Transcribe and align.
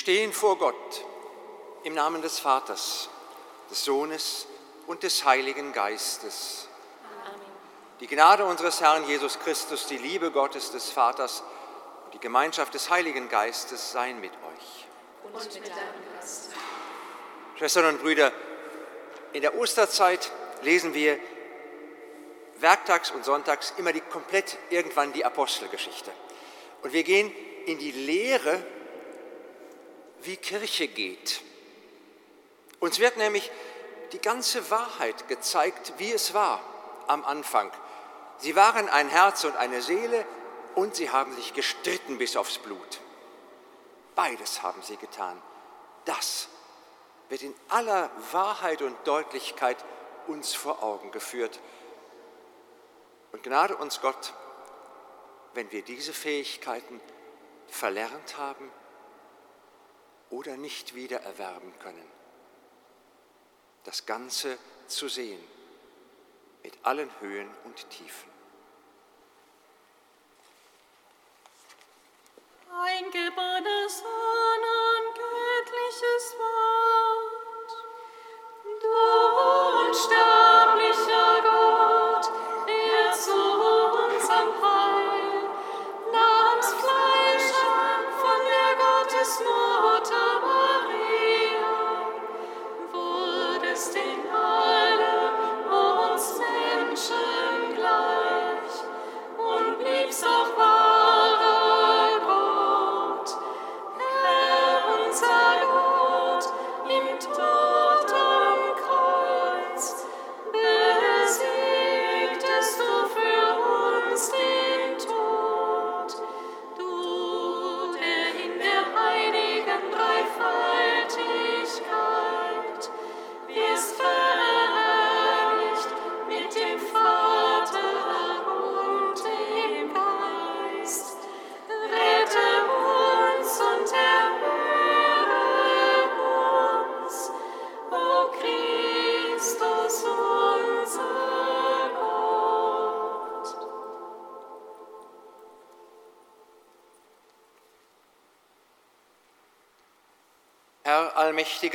Wir 0.00 0.14
stehen 0.14 0.32
vor 0.32 0.56
Gott 0.56 1.04
im 1.82 1.92
Namen 1.92 2.22
des 2.22 2.38
Vaters, 2.38 3.10
des 3.70 3.84
Sohnes 3.84 4.46
und 4.86 5.02
des 5.02 5.26
Heiligen 5.26 5.74
Geistes. 5.74 6.68
Amen. 7.22 7.38
Die 8.00 8.06
Gnade 8.06 8.46
unseres 8.46 8.80
Herrn 8.80 9.06
Jesus 9.06 9.38
Christus, 9.40 9.86
die 9.88 9.98
Liebe 9.98 10.30
Gottes 10.30 10.70
des 10.70 10.88
Vaters 10.88 11.42
und 12.06 12.14
die 12.14 12.18
Gemeinschaft 12.18 12.72
des 12.72 12.88
Heiligen 12.88 13.28
Geistes 13.28 13.92
seien 13.92 14.22
mit 14.22 14.32
euch. 14.32 14.86
Und 15.34 15.34
mit 15.34 15.68
deinem 15.68 16.14
Geist. 16.14 16.48
Schwestern 17.58 17.84
und 17.84 18.00
Brüder, 18.00 18.32
in 19.34 19.42
der 19.42 19.54
Osterzeit 19.58 20.32
lesen 20.62 20.94
wir 20.94 21.18
werktags 22.58 23.10
und 23.10 23.26
sonntags 23.26 23.74
immer 23.76 23.92
die 23.92 24.00
komplett 24.00 24.56
irgendwann 24.70 25.12
die 25.12 25.26
Apostelgeschichte. 25.26 26.10
Und 26.80 26.94
wir 26.94 27.02
gehen 27.02 27.30
in 27.66 27.78
die 27.78 27.92
Lehre 27.92 28.64
wie 30.22 30.36
Kirche 30.36 30.88
geht. 30.88 31.42
Uns 32.80 32.98
wird 32.98 33.16
nämlich 33.16 33.50
die 34.12 34.20
ganze 34.20 34.70
Wahrheit 34.70 35.28
gezeigt, 35.28 35.94
wie 35.98 36.12
es 36.12 36.34
war 36.34 36.60
am 37.06 37.24
Anfang. 37.24 37.70
Sie 38.38 38.56
waren 38.56 38.88
ein 38.88 39.08
Herz 39.08 39.44
und 39.44 39.56
eine 39.56 39.82
Seele 39.82 40.24
und 40.74 40.96
sie 40.96 41.10
haben 41.10 41.34
sich 41.36 41.52
gestritten 41.52 42.18
bis 42.18 42.36
aufs 42.36 42.58
Blut. 42.58 43.00
Beides 44.14 44.62
haben 44.62 44.82
sie 44.82 44.96
getan. 44.96 45.40
Das 46.04 46.48
wird 47.28 47.42
in 47.42 47.54
aller 47.68 48.10
Wahrheit 48.32 48.82
und 48.82 48.96
Deutlichkeit 49.06 49.76
uns 50.26 50.54
vor 50.54 50.82
Augen 50.82 51.12
geführt. 51.12 51.60
Und 53.32 53.42
gnade 53.42 53.76
uns 53.76 54.00
Gott, 54.00 54.32
wenn 55.54 55.70
wir 55.70 55.82
diese 55.82 56.12
Fähigkeiten 56.12 57.00
verlernt 57.68 58.38
haben 58.38 58.70
oder 60.30 60.56
nicht 60.56 60.94
wieder 60.94 61.20
erwerben 61.20 61.72
können. 61.80 62.10
Das 63.84 64.06
Ganze 64.06 64.58
zu 64.86 65.08
sehen 65.08 65.42
mit 66.62 66.74
allen 66.82 67.10
Höhen 67.20 67.48
und 67.64 67.88
Tiefen. 67.90 68.30
Eingeborene 72.70 73.88
Sohn 73.88 74.64
und 74.96 75.14
göttliches 75.14 76.34
Wort, 76.38 77.70
du 78.80 79.29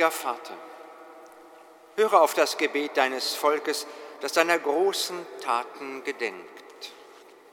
allmächtiger 0.06 0.10
Vater, 0.10 0.54
höre 1.96 2.20
auf 2.20 2.34
das 2.34 2.56
Gebet 2.56 2.96
deines 2.96 3.34
Volkes, 3.34 3.86
das 4.20 4.32
deiner 4.32 4.58
großen 4.58 5.26
Taten 5.42 6.04
gedenkt. 6.04 6.92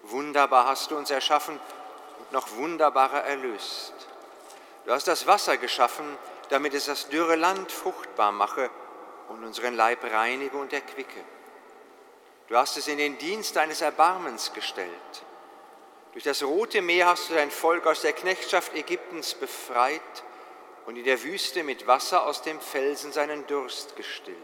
Wunderbar 0.03 0.67
hast 0.67 0.91
du 0.91 0.97
uns 0.97 1.11
erschaffen 1.11 1.59
und 2.19 2.31
noch 2.31 2.55
wunderbarer 2.55 3.23
erlöst. 3.23 3.93
Du 4.85 4.91
hast 4.91 5.07
das 5.07 5.27
Wasser 5.27 5.57
geschaffen, 5.57 6.05
damit 6.49 6.73
es 6.73 6.85
das 6.85 7.09
dürre 7.09 7.35
Land 7.35 7.71
fruchtbar 7.71 8.31
mache 8.31 8.69
und 9.29 9.43
unseren 9.43 9.75
Leib 9.75 10.03
reinige 10.03 10.57
und 10.57 10.73
erquicke. 10.73 11.23
Du 12.49 12.57
hast 12.57 12.75
es 12.77 12.87
in 12.87 12.97
den 12.97 13.17
Dienst 13.17 13.55
deines 13.55 13.81
Erbarmens 13.81 14.51
gestellt. 14.53 14.89
Durch 16.11 16.25
das 16.25 16.43
Rote 16.43 16.81
Meer 16.81 17.07
hast 17.07 17.29
du 17.29 17.33
dein 17.33 17.49
Volk 17.49 17.87
aus 17.87 18.01
der 18.01 18.13
Knechtschaft 18.13 18.75
Ägyptens 18.75 19.33
befreit 19.33 20.01
und 20.85 20.97
in 20.97 21.03
der 21.03 21.23
Wüste 21.23 21.63
mit 21.63 21.87
Wasser 21.87 22.25
aus 22.25 22.41
dem 22.41 22.59
Felsen 22.59 23.11
seinen 23.11 23.47
Durst 23.47 23.95
gestillt. 23.95 24.37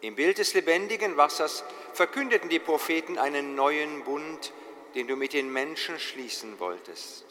Im 0.00 0.14
Bild 0.14 0.38
des 0.38 0.54
lebendigen 0.54 1.16
Wassers 1.16 1.64
verkündeten 1.92 2.48
die 2.48 2.60
Propheten 2.60 3.18
einen 3.18 3.54
neuen 3.54 4.04
Bund, 4.04 4.52
den 4.94 5.08
du 5.08 5.16
mit 5.16 5.32
den 5.32 5.52
Menschen 5.52 5.98
schließen 5.98 6.60
wolltest. 6.60 7.24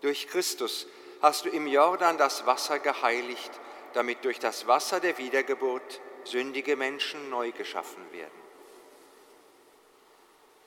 Durch 0.00 0.28
Christus 0.28 0.86
hast 1.20 1.44
du 1.44 1.50
im 1.50 1.66
Jordan 1.66 2.16
das 2.16 2.46
Wasser 2.46 2.78
geheiligt, 2.78 3.50
damit 3.92 4.24
durch 4.24 4.38
das 4.38 4.66
Wasser 4.66 5.00
der 5.00 5.18
Wiedergeburt 5.18 6.00
sündige 6.24 6.76
Menschen 6.76 7.28
neu 7.28 7.52
geschaffen 7.52 8.10
werden. 8.12 8.30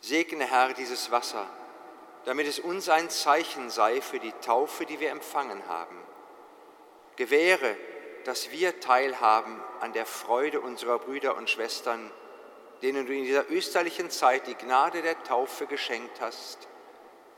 Segne, 0.02 0.46
Herr, 0.46 0.74
dieses 0.74 1.10
Wasser, 1.12 1.50
damit 2.26 2.48
es 2.48 2.60
uns 2.60 2.90
ein 2.90 3.10
Zeichen 3.10 3.70
sei 3.70 4.02
für 4.02 4.20
die 4.20 4.32
Taufe, 4.42 4.86
die 4.86 5.00
wir 5.00 5.12
empfangen 5.12 5.68
haben. 5.68 5.98
Gewähre, 7.16 7.76
dass 8.26 8.52
wir 8.52 8.80
teilhaben 8.80 9.62
an 9.82 9.94
der 9.94 10.06
Freude 10.06 10.62
unserer 10.62 11.00
Brüder 11.00 11.36
und 11.36 11.50
Schwestern, 11.50 12.12
denen 12.82 13.06
du 13.06 13.14
in 13.14 13.26
dieser 13.26 13.50
österlichen 13.52 14.10
Zeit 14.10 14.48
die 14.48 14.56
Gnade 14.56 15.02
der 15.02 15.22
Taufe 15.24 15.68
geschenkt 15.68 16.22
hast. 16.22 16.68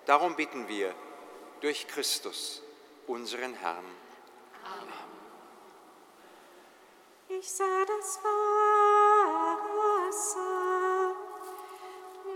Darum 0.06 0.36
bitten 0.36 0.68
wir 0.68 0.94
durch 1.62 1.88
Christus, 1.88 2.62
unseren 3.08 3.54
Herrn. 3.56 3.86
Ich 7.28 7.52
sah 7.52 7.86
das 7.86 8.20
Wasser 10.14 11.16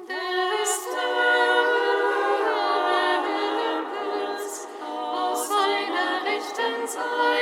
des 0.07 0.85
Tempels. 0.85 1.28
Rechten 6.99 7.38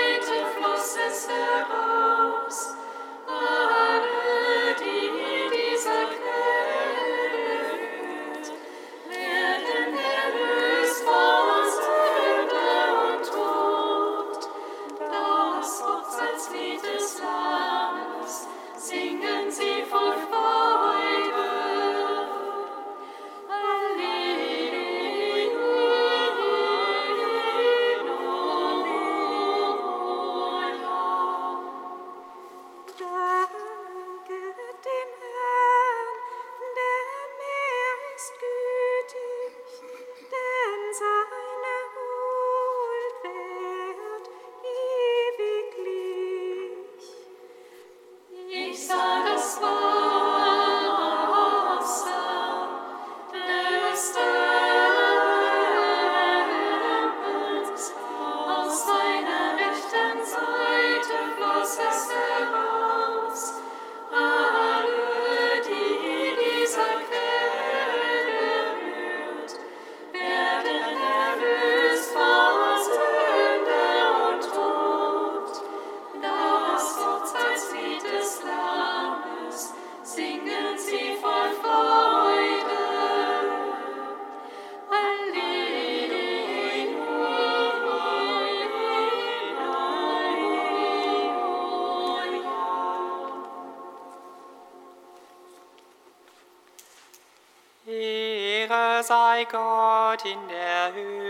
sei 99.08 99.46
Gott 99.46 100.26
in 100.26 100.50
der 100.50 100.94
Höhe. 100.94 101.27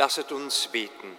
Lasset 0.00 0.32
uns 0.32 0.66
beten. 0.68 1.14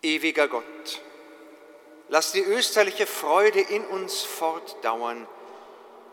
Ewiger 0.00 0.48
Gott, 0.48 1.02
lass 2.08 2.32
die 2.32 2.40
österliche 2.40 3.06
Freude 3.06 3.60
in 3.60 3.84
uns 3.84 4.22
fortdauern, 4.22 5.28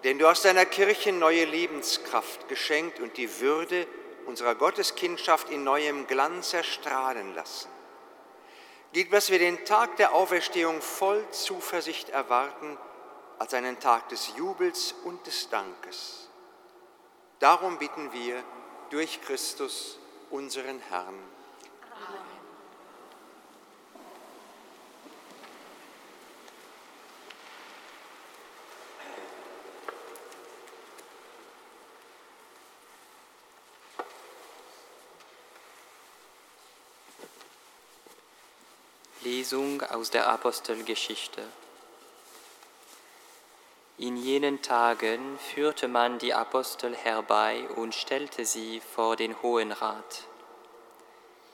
denn 0.03 0.19
du 0.19 0.27
hast 0.27 0.43
deiner 0.43 0.65
Kirche 0.65 1.13
neue 1.13 1.45
Lebenskraft 1.45 2.49
geschenkt 2.49 2.99
und 2.99 3.15
die 3.15 3.39
Würde 3.39 3.87
unserer 4.25 4.55
Gotteskindschaft 4.55 5.49
in 5.49 5.63
neuem 5.63 6.07
Glanz 6.07 6.53
erstrahlen 6.53 7.35
lassen. 7.35 7.69
Gib, 8.93 9.11
dass 9.11 9.29
wir 9.29 9.39
den 9.39 9.63
Tag 9.63 9.95
der 9.95 10.13
Auferstehung 10.13 10.81
voll 10.81 11.25
Zuversicht 11.31 12.09
erwarten, 12.09 12.77
als 13.39 13.53
einen 13.53 13.79
Tag 13.79 14.09
des 14.09 14.33
Jubels 14.35 14.93
und 15.05 15.25
des 15.25 15.49
Dankes. 15.49 16.27
Darum 17.39 17.79
bitten 17.79 18.11
wir 18.11 18.43
durch 18.89 19.21
Christus, 19.21 19.97
unseren 20.29 20.79
Herrn. 20.89 21.17
Lesung 39.51 39.81
aus 39.81 40.09
der 40.09 40.29
Apostelgeschichte. 40.29 41.41
In 43.97 44.15
jenen 44.15 44.61
Tagen 44.61 45.37
führte 45.39 45.89
man 45.89 46.19
die 46.19 46.33
Apostel 46.33 46.95
herbei 46.95 47.67
und 47.75 47.93
stellte 47.93 48.45
sie 48.45 48.79
vor 48.79 49.17
den 49.17 49.41
Hohen 49.41 49.73
Rat. 49.73 50.23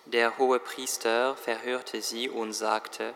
Der 0.06 0.38
hohe 0.38 0.60
Priester 0.60 1.36
verhörte 1.38 2.04
sie 2.04 2.30
und 2.30 2.54
sagte, 2.54 3.16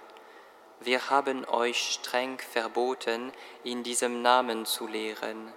wir 0.80 1.12
haben 1.12 1.46
euch 1.46 1.92
streng 1.92 2.40
verboten, 2.40 3.32
in 3.64 3.84
diesem 3.84 4.24
Namen 4.24 4.66
zu 4.66 4.88
lehren. 4.88 5.54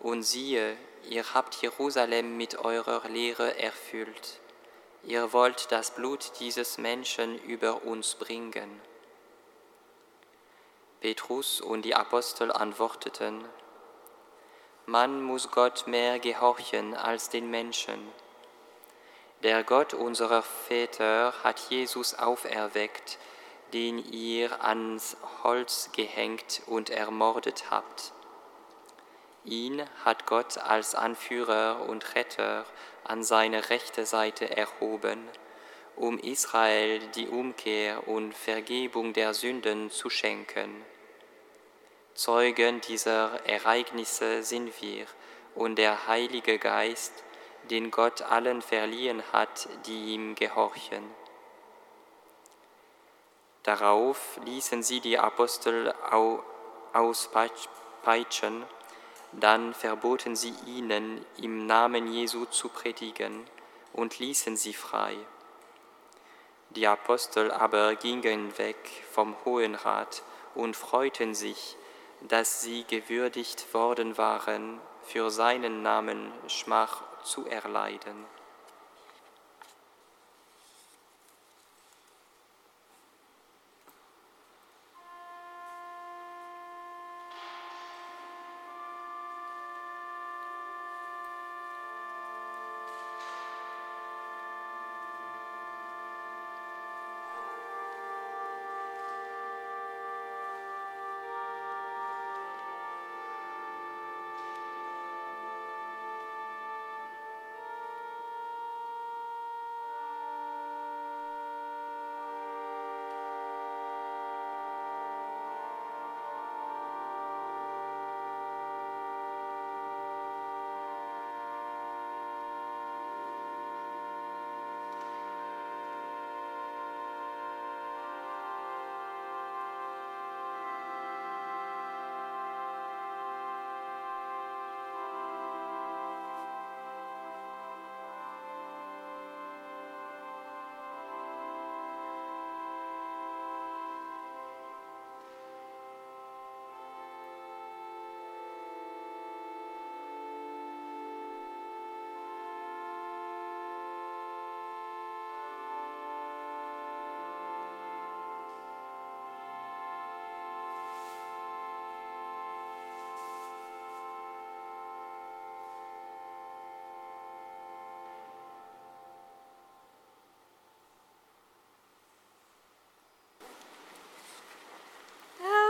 Und 0.00 0.24
siehe, 0.24 0.76
ihr 1.08 1.32
habt 1.32 1.62
Jerusalem 1.62 2.36
mit 2.36 2.56
eurer 2.58 3.08
Lehre 3.08 3.56
erfüllt. 3.56 4.40
Ihr 5.04 5.32
wollt 5.32 5.70
das 5.72 5.92
Blut 5.92 6.32
dieses 6.40 6.78
Menschen 6.78 7.38
über 7.44 7.84
uns 7.84 8.14
bringen. 8.14 8.80
Petrus 11.00 11.60
und 11.60 11.82
die 11.82 11.94
Apostel 11.94 12.50
antworteten, 12.50 13.44
man 14.86 15.22
muss 15.22 15.50
Gott 15.50 15.86
mehr 15.86 16.18
gehorchen 16.18 16.94
als 16.94 17.28
den 17.28 17.50
Menschen. 17.50 18.00
Der 19.42 19.62
Gott 19.62 19.94
unserer 19.94 20.42
Väter 20.42 21.32
hat 21.44 21.60
Jesus 21.70 22.14
auferweckt, 22.14 23.18
den 23.72 23.98
ihr 24.12 24.64
ans 24.64 25.16
Holz 25.44 25.90
gehängt 25.92 26.62
und 26.66 26.90
ermordet 26.90 27.70
habt. 27.70 28.12
Ihn 29.50 29.82
hat 30.04 30.26
Gott 30.26 30.58
als 30.58 30.94
Anführer 30.94 31.86
und 31.88 32.14
Retter 32.14 32.66
an 33.04 33.24
seine 33.24 33.70
rechte 33.70 34.04
Seite 34.04 34.54
erhoben, 34.54 35.26
um 35.96 36.18
Israel 36.18 37.00
die 37.14 37.28
Umkehr 37.28 38.06
und 38.06 38.34
Vergebung 38.34 39.14
der 39.14 39.32
Sünden 39.32 39.90
zu 39.90 40.10
schenken. 40.10 40.84
Zeugen 42.12 42.82
dieser 42.82 43.40
Ereignisse 43.46 44.42
sind 44.42 44.82
wir 44.82 45.06
und 45.54 45.76
der 45.76 46.06
Heilige 46.06 46.58
Geist, 46.58 47.24
den 47.70 47.90
Gott 47.90 48.20
allen 48.20 48.60
verliehen 48.60 49.22
hat, 49.32 49.66
die 49.86 50.12
ihm 50.12 50.34
gehorchen. 50.34 51.04
Darauf 53.62 54.38
ließen 54.44 54.82
sie 54.82 55.00
die 55.00 55.18
Apostel 55.18 55.94
auspeitschen, 56.92 58.66
dann 59.32 59.74
verboten 59.74 60.36
sie 60.36 60.54
ihnen, 60.66 61.24
im 61.40 61.66
Namen 61.66 62.12
Jesu 62.12 62.46
zu 62.46 62.68
predigen 62.68 63.44
und 63.92 64.18
ließen 64.18 64.56
sie 64.56 64.72
frei. 64.72 65.16
Die 66.70 66.86
Apostel 66.86 67.50
aber 67.50 67.94
gingen 67.96 68.56
weg 68.58 68.76
vom 69.10 69.34
Hohen 69.44 69.74
Rat 69.74 70.22
und 70.54 70.76
freuten 70.76 71.34
sich, 71.34 71.76
dass 72.22 72.62
sie 72.62 72.84
gewürdigt 72.84 73.72
worden 73.72 74.18
waren, 74.18 74.80
für 75.04 75.30
seinen 75.30 75.82
Namen 75.82 76.30
Schmach 76.48 77.02
zu 77.22 77.46
erleiden. 77.46 78.26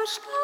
Бабушка! 0.08 0.37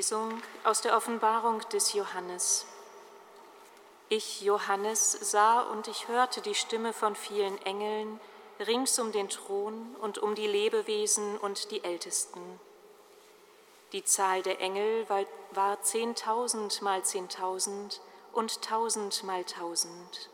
Lesung 0.00 0.40
aus 0.64 0.80
der 0.80 0.96
Offenbarung 0.96 1.60
des 1.74 1.92
Johannes. 1.92 2.64
Ich, 4.08 4.40
Johannes, 4.40 5.12
sah 5.12 5.60
und 5.60 5.88
ich 5.88 6.08
hörte 6.08 6.40
die 6.40 6.54
Stimme 6.54 6.94
von 6.94 7.14
vielen 7.14 7.60
Engeln 7.66 8.18
rings 8.60 8.98
um 8.98 9.12
den 9.12 9.28
Thron 9.28 9.94
und 10.00 10.16
um 10.16 10.34
die 10.34 10.46
Lebewesen 10.46 11.36
und 11.36 11.70
die 11.70 11.84
Ältesten. 11.84 12.40
Die 13.92 14.02
Zahl 14.02 14.40
der 14.40 14.58
Engel 14.62 15.06
war, 15.50 15.82
zehntausend 15.82 16.80
mal 16.80 17.04
zehntausend 17.04 18.00
und 18.32 18.62
tausend 18.62 19.22
mal 19.24 19.44
tausend. 19.44 20.30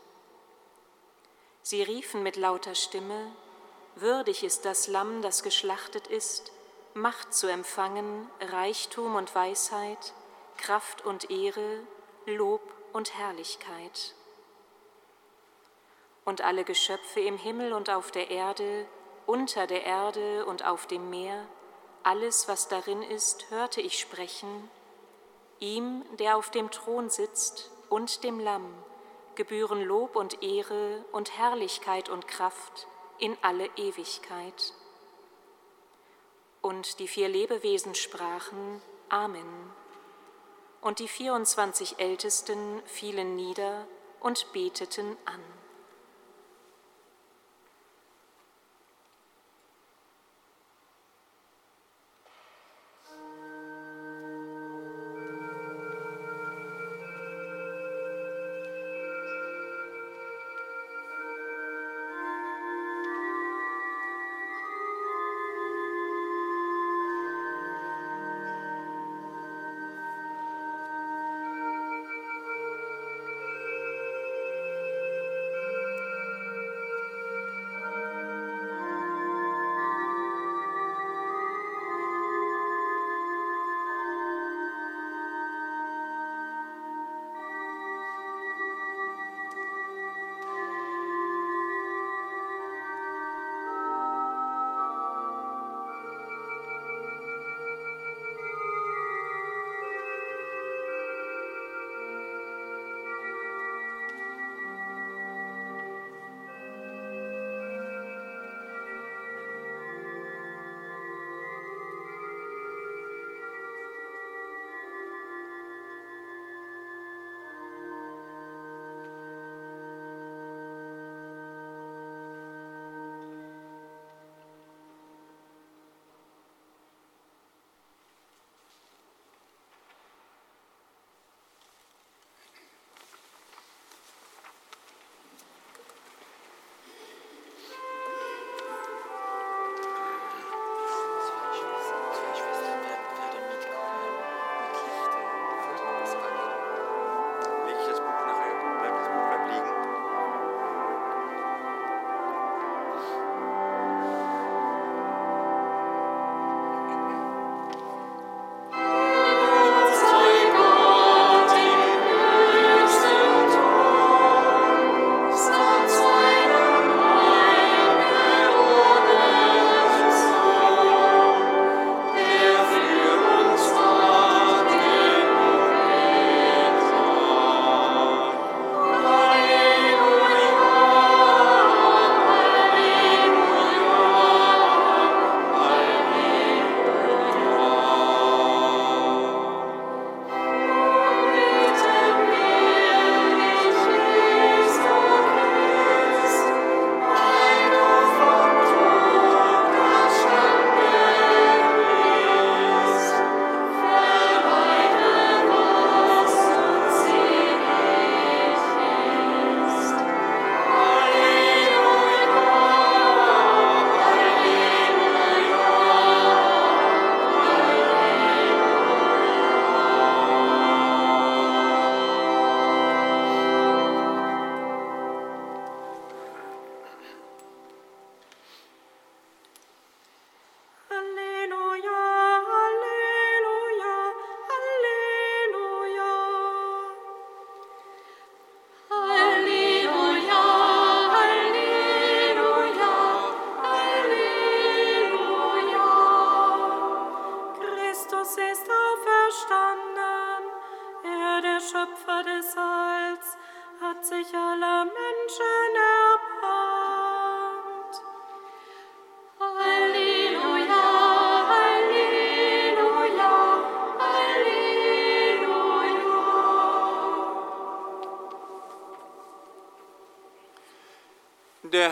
Sie 1.61 1.83
riefen 1.83 2.23
mit 2.23 2.37
lauter 2.37 2.73
Stimme, 2.73 3.33
Würdig 3.95 4.45
ist 4.45 4.63
das 4.63 4.87
Lamm, 4.87 5.21
das 5.21 5.43
geschlachtet 5.43 6.07
ist, 6.07 6.53
Macht 6.97 7.31
zu 7.31 7.45
empfangen, 7.45 8.27
Reichtum 8.41 9.13
und 9.13 9.35
Weisheit, 9.35 10.13
Kraft 10.57 11.05
und 11.05 11.29
Ehre, 11.29 11.81
Lob 12.25 12.61
und 12.91 13.15
Herrlichkeit. 13.15 14.15
Und 16.25 16.41
alle 16.41 16.63
Geschöpfe 16.63 17.19
im 17.19 17.37
Himmel 17.37 17.73
und 17.73 17.91
auf 17.91 18.09
der 18.09 18.31
Erde, 18.31 18.87
unter 19.27 19.67
der 19.67 19.83
Erde 19.85 20.47
und 20.47 20.65
auf 20.65 20.87
dem 20.87 21.11
Meer, 21.11 21.45
alles, 22.01 22.47
was 22.47 22.67
darin 22.67 23.03
ist, 23.03 23.51
hörte 23.51 23.79
ich 23.79 23.99
sprechen, 23.99 24.67
ihm, 25.59 26.03
der 26.17 26.35
auf 26.35 26.49
dem 26.49 26.71
Thron 26.71 27.11
sitzt, 27.11 27.69
und 27.89 28.23
dem 28.23 28.39
Lamm, 28.39 28.73
gebühren 29.35 29.83
Lob 29.83 30.15
und 30.15 30.41
Ehre 30.41 31.05
und 31.11 31.37
Herrlichkeit 31.37 32.09
und 32.09 32.27
Kraft 32.27 32.87
in 33.19 33.37
alle 33.43 33.67
Ewigkeit. 33.75 34.73
Und 36.67 36.99
die 36.99 37.07
vier 37.07 37.29
Lebewesen 37.29 37.95
sprachen 37.95 38.81
Amen. 39.07 39.71
Und 40.81 40.99
die 40.99 41.07
24 41.07 41.97
Ältesten 41.97 42.81
fielen 42.85 43.37
nieder 43.37 43.87
und 44.19 44.51
beteten 44.51 45.15
an. 45.23 45.39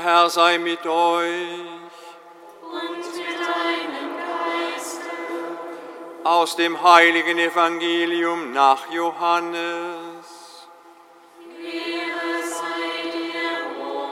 Herr 0.06 0.30
sei 0.30 0.60
mit 0.60 0.86
euch. 0.86 1.60
Und 2.62 2.98
mit 2.98 3.40
deinem 3.40 4.12
Geiste. 4.20 5.10
Aus 6.24 6.56
dem 6.56 6.84
heiligen 6.84 7.40
Evangelium 7.40 8.54
nach 8.54 8.92
Johannes. 8.92 10.68
Ehre 11.60 12.44
sei 12.44 13.10
dir, 13.14 13.82
o 13.82 14.12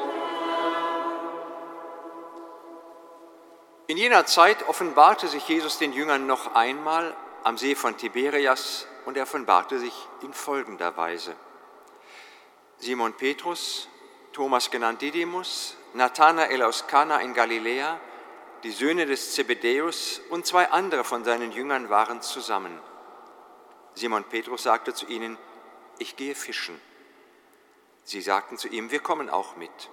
In 3.85 3.97
jener 3.97 4.25
Zeit 4.25 4.67
offenbarte 4.67 5.27
sich 5.27 5.47
Jesus 5.47 5.77
den 5.77 5.93
Jüngern 5.93 6.25
noch 6.25 6.55
einmal 6.55 7.15
am 7.43 7.59
See 7.59 7.75
von 7.75 7.97
Tiberias 7.97 8.87
und 9.05 9.15
er 9.15 9.23
offenbarte 9.25 9.77
sich 9.77 9.93
in 10.23 10.33
folgender 10.33 10.97
Weise. 10.97 11.35
Simon 12.79 13.13
Petrus, 13.13 13.87
Thomas 14.31 14.71
genannt 14.71 14.99
Didymus, 15.03 15.77
Nathanael 15.93 16.63
aus 16.63 16.87
Kana 16.87 17.19
in 17.21 17.33
Galiläa, 17.33 17.99
die 18.63 18.71
Söhne 18.71 19.05
des 19.05 19.33
Zebedäus 19.33 20.21
und 20.29 20.45
zwei 20.45 20.69
andere 20.71 21.03
von 21.03 21.23
seinen 21.23 21.51
Jüngern 21.51 21.89
waren 21.89 22.21
zusammen. 22.21 22.79
Simon 23.93 24.23
Petrus 24.23 24.63
sagte 24.63 24.93
zu 24.93 25.05
ihnen, 25.05 25.37
ich 25.99 26.15
gehe 26.15 26.33
fischen. 26.33 26.79
Sie 28.03 28.21
sagten 28.21 28.57
zu 28.57 28.67
ihm, 28.67 28.89
wir 28.89 28.99
kommen 28.99 29.29
auch 29.29 29.55
mit. 29.55 29.89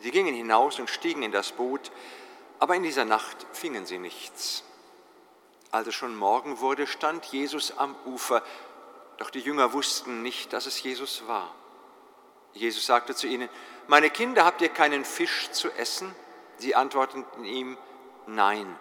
Sie 0.00 0.10
gingen 0.10 0.34
hinaus 0.34 0.78
und 0.78 0.90
stiegen 0.90 1.22
in 1.22 1.32
das 1.32 1.52
Boot, 1.52 1.92
aber 2.58 2.74
in 2.74 2.82
dieser 2.82 3.04
Nacht 3.04 3.46
fingen 3.52 3.86
sie 3.86 3.98
nichts. 3.98 4.64
Als 5.70 5.88
es 5.88 5.94
schon 5.94 6.16
Morgen 6.16 6.60
wurde, 6.60 6.86
stand 6.86 7.24
Jesus 7.26 7.76
am 7.76 7.94
Ufer, 8.04 8.42
doch 9.18 9.30
die 9.30 9.40
Jünger 9.40 9.72
wussten 9.72 10.22
nicht, 10.22 10.52
dass 10.52 10.66
es 10.66 10.82
Jesus 10.82 11.26
war. 11.26 11.54
Jesus 12.52 12.86
sagte 12.86 13.14
zu 13.14 13.26
ihnen, 13.26 13.48
meine 13.88 14.10
Kinder, 14.10 14.44
habt 14.44 14.60
ihr 14.60 14.68
keinen 14.68 15.04
Fisch 15.04 15.50
zu 15.50 15.70
essen? 15.72 16.14
Sie 16.58 16.74
antworteten 16.74 17.44
ihm, 17.44 17.76
nein. 18.26 18.78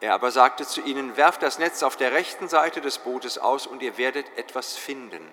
Er 0.00 0.14
aber 0.14 0.30
sagte 0.30 0.66
zu 0.66 0.80
ihnen, 0.80 1.16
werft 1.16 1.42
das 1.42 1.58
Netz 1.58 1.82
auf 1.82 1.96
der 1.96 2.12
rechten 2.12 2.48
Seite 2.48 2.80
des 2.80 2.98
Bootes 2.98 3.38
aus 3.38 3.66
und 3.66 3.82
ihr 3.82 3.96
werdet 3.96 4.26
etwas 4.36 4.76
finden. 4.76 5.26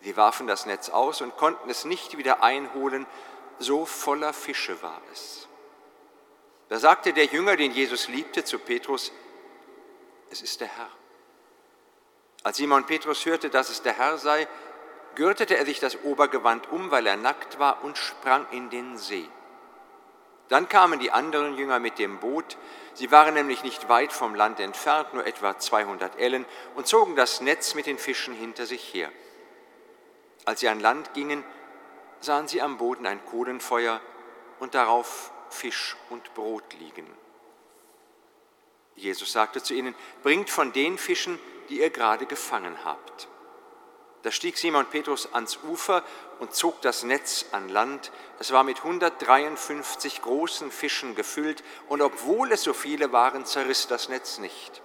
Sie 0.00 0.16
warfen 0.16 0.46
das 0.46 0.66
Netz 0.66 0.90
aus 0.90 1.20
und 1.20 1.36
konnten 1.36 1.68
es 1.70 1.84
nicht 1.84 2.18
wieder 2.18 2.42
einholen, 2.42 3.06
so 3.58 3.86
voller 3.86 4.32
Fische 4.32 4.82
war 4.82 5.00
es. 5.12 5.48
Da 6.68 6.78
sagte 6.78 7.12
der 7.12 7.26
Jünger, 7.26 7.56
den 7.56 7.72
Jesus 7.72 8.08
liebte, 8.08 8.44
zu 8.44 8.58
Petrus, 8.58 9.12
es 10.30 10.42
ist 10.42 10.60
der 10.60 10.68
Herr. 10.68 10.90
Als 12.42 12.58
Simon 12.58 12.84
Petrus 12.84 13.24
hörte, 13.24 13.48
dass 13.48 13.70
es 13.70 13.82
der 13.82 13.96
Herr 13.96 14.18
sei, 14.18 14.46
gürtete 15.14 15.56
er 15.56 15.64
sich 15.64 15.80
das 15.80 16.02
Obergewand 16.04 16.70
um, 16.70 16.90
weil 16.90 17.06
er 17.06 17.16
nackt 17.16 17.58
war, 17.58 17.84
und 17.84 17.98
sprang 17.98 18.46
in 18.50 18.70
den 18.70 18.96
See. 18.96 19.28
Dann 20.48 20.68
kamen 20.68 21.00
die 21.00 21.10
anderen 21.10 21.56
Jünger 21.56 21.78
mit 21.78 21.98
dem 21.98 22.18
Boot, 22.18 22.56
sie 22.92 23.10
waren 23.10 23.34
nämlich 23.34 23.62
nicht 23.62 23.88
weit 23.88 24.12
vom 24.12 24.34
Land 24.34 24.60
entfernt, 24.60 25.14
nur 25.14 25.26
etwa 25.26 25.58
200 25.58 26.18
Ellen, 26.18 26.44
und 26.74 26.86
zogen 26.86 27.16
das 27.16 27.40
Netz 27.40 27.74
mit 27.74 27.86
den 27.86 27.98
Fischen 27.98 28.34
hinter 28.34 28.66
sich 28.66 28.92
her. 28.92 29.10
Als 30.44 30.60
sie 30.60 30.68
an 30.68 30.80
Land 30.80 31.14
gingen, 31.14 31.42
sahen 32.20 32.48
sie 32.48 32.60
am 32.60 32.76
Boden 32.76 33.06
ein 33.06 33.24
Kohlenfeuer 33.24 34.00
und 34.58 34.74
darauf 34.74 35.32
Fisch 35.48 35.96
und 36.10 36.34
Brot 36.34 36.74
liegen. 36.78 37.06
Jesus 38.96 39.32
sagte 39.32 39.62
zu 39.62 39.74
ihnen, 39.74 39.94
bringt 40.22 40.50
von 40.50 40.72
den 40.72 40.98
Fischen, 40.98 41.38
die 41.68 41.80
ihr 41.80 41.90
gerade 41.90 42.26
gefangen 42.26 42.76
habt. 42.84 43.28
Da 44.24 44.30
stieg 44.30 44.56
Simon 44.56 44.86
Petrus 44.86 45.34
ans 45.34 45.58
Ufer 45.64 46.02
und 46.38 46.54
zog 46.54 46.80
das 46.80 47.02
Netz 47.02 47.44
an 47.52 47.68
Land. 47.68 48.10
Es 48.38 48.52
war 48.52 48.64
mit 48.64 48.78
153 48.78 50.22
großen 50.22 50.70
Fischen 50.70 51.14
gefüllt 51.14 51.62
und 51.88 52.00
obwohl 52.00 52.50
es 52.50 52.62
so 52.62 52.72
viele 52.72 53.12
waren, 53.12 53.44
zerriss 53.44 53.86
das 53.86 54.08
Netz 54.08 54.38
nicht. 54.38 54.80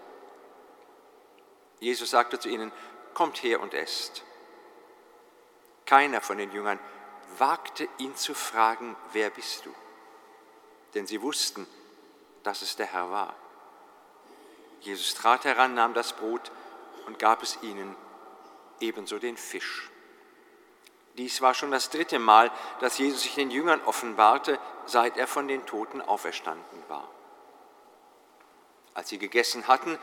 Jesus 1.80 2.10
sagte 2.10 2.38
zu 2.38 2.50
ihnen, 2.50 2.74
kommt 3.14 3.42
her 3.42 3.62
und 3.62 3.74
esst. 3.74 4.24
Keiner 5.86 6.20
von 6.20 6.38
den 6.38 6.52
Jüngern 6.52 6.80
wagte 7.38 7.88
ihn 7.98 8.18
zu 8.18 8.34
fragen, 8.34 8.98
wer 9.14 9.30
bist 9.30 9.66
du? 9.66 9.74
Denn 10.96 11.08
sie 11.08 11.22
wussten, 11.22 11.66
dass 12.44 12.62
es 12.62 12.76
der 12.76 12.88
Herr 12.88 13.10
war. 13.10 13.36
Jesus 14.82 15.14
trat 15.14 15.46
heran, 15.46 15.76
nahm 15.76 15.94
das 15.94 16.12
Brot 16.12 16.52
und 17.06 17.20
gab 17.20 17.42
es 17.42 17.58
ihnen, 17.62 17.96
ebenso 18.80 19.20
den 19.20 19.38
Fisch. 19.38 19.90
Dies 21.18 21.42
war 21.42 21.54
schon 21.54 21.72
das 21.72 21.90
dritte 21.90 22.20
Mal, 22.20 22.52
dass 22.80 22.98
Jesus 22.98 23.24
sich 23.24 23.36
den 23.36 23.52
Jüngern 23.52 23.82
offenbarte, 23.86 24.58
seit 24.86 25.18
er 25.18 25.28
von 25.28 25.48
den 25.48 25.66
Toten 25.66 26.02
auferstanden 26.02 26.84
war. 26.88 27.10
Als 28.94 29.10
sie 29.10 29.18
gegessen 29.18 29.68
hatten, 29.68 29.98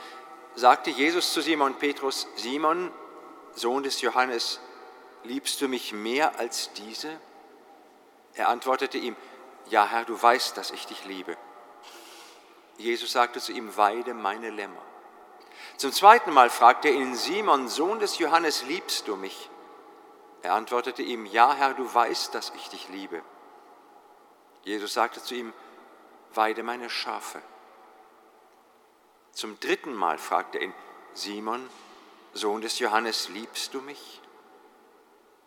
sagte 0.55 0.91
Jesus 0.91 1.33
zu 1.33 1.41
Simon 1.41 1.75
Petrus, 1.75 2.27
Simon, 2.37 2.93
Sohn 3.55 3.83
des 3.83 4.01
Johannes, 4.01 4.61
liebst 5.25 5.61
du 5.61 5.69
mich 5.69 5.93
mehr 5.93 6.39
als 6.39 6.73
diese? 6.75 7.19
Er 8.35 8.49
antwortete 8.49 8.99
ihm, 8.99 9.17
ja 9.69 9.87
Herr, 9.87 10.05
du 10.05 10.21
weißt, 10.21 10.57
dass 10.57 10.71
ich 10.71 10.87
dich 10.87 11.05
liebe. 11.05 11.37
Jesus 12.77 13.13
sagte 13.13 13.41
zu 13.41 13.53
ihm, 13.53 13.77
weide 13.77 14.15
meine 14.15 14.51
Lämmer. 14.51 14.83
Zum 15.77 15.93
zweiten 15.93 16.33
Mal 16.33 16.49
fragte 16.49 16.89
er 16.89 16.95
ihn, 16.95 17.15
Simon, 17.15 17.69
Sohn 17.69 17.99
des 17.99 18.19
Johannes, 18.19 18.63
liebst 18.63 19.09
du 19.09 19.17
mich? 19.17 19.51
Er 20.43 20.55
antwortete 20.55 21.03
ihm, 21.03 21.27
ja 21.27 21.53
Herr, 21.53 21.75
du 21.75 21.93
weißt, 21.93 22.35
dass 22.35 22.53
ich 22.57 22.69
dich 22.69 22.89
liebe. 22.89 23.23
Jesus 24.63 24.95
sagte 24.95 25.23
zu 25.23 25.35
ihm, 25.35 25.53
weide 26.33 26.63
meine 26.63 26.89
Schafe. 26.89 27.43
Zum 29.33 29.61
dritten 29.61 29.95
Mal 29.95 30.19
fragte 30.19 30.59
er 30.59 30.65
ihn, 30.65 30.75
Simon, 31.13 31.69
Sohn 32.33 32.63
des 32.63 32.79
Johannes, 32.79 33.29
liebst 33.29 33.75
du 33.75 33.81
mich? 33.83 34.23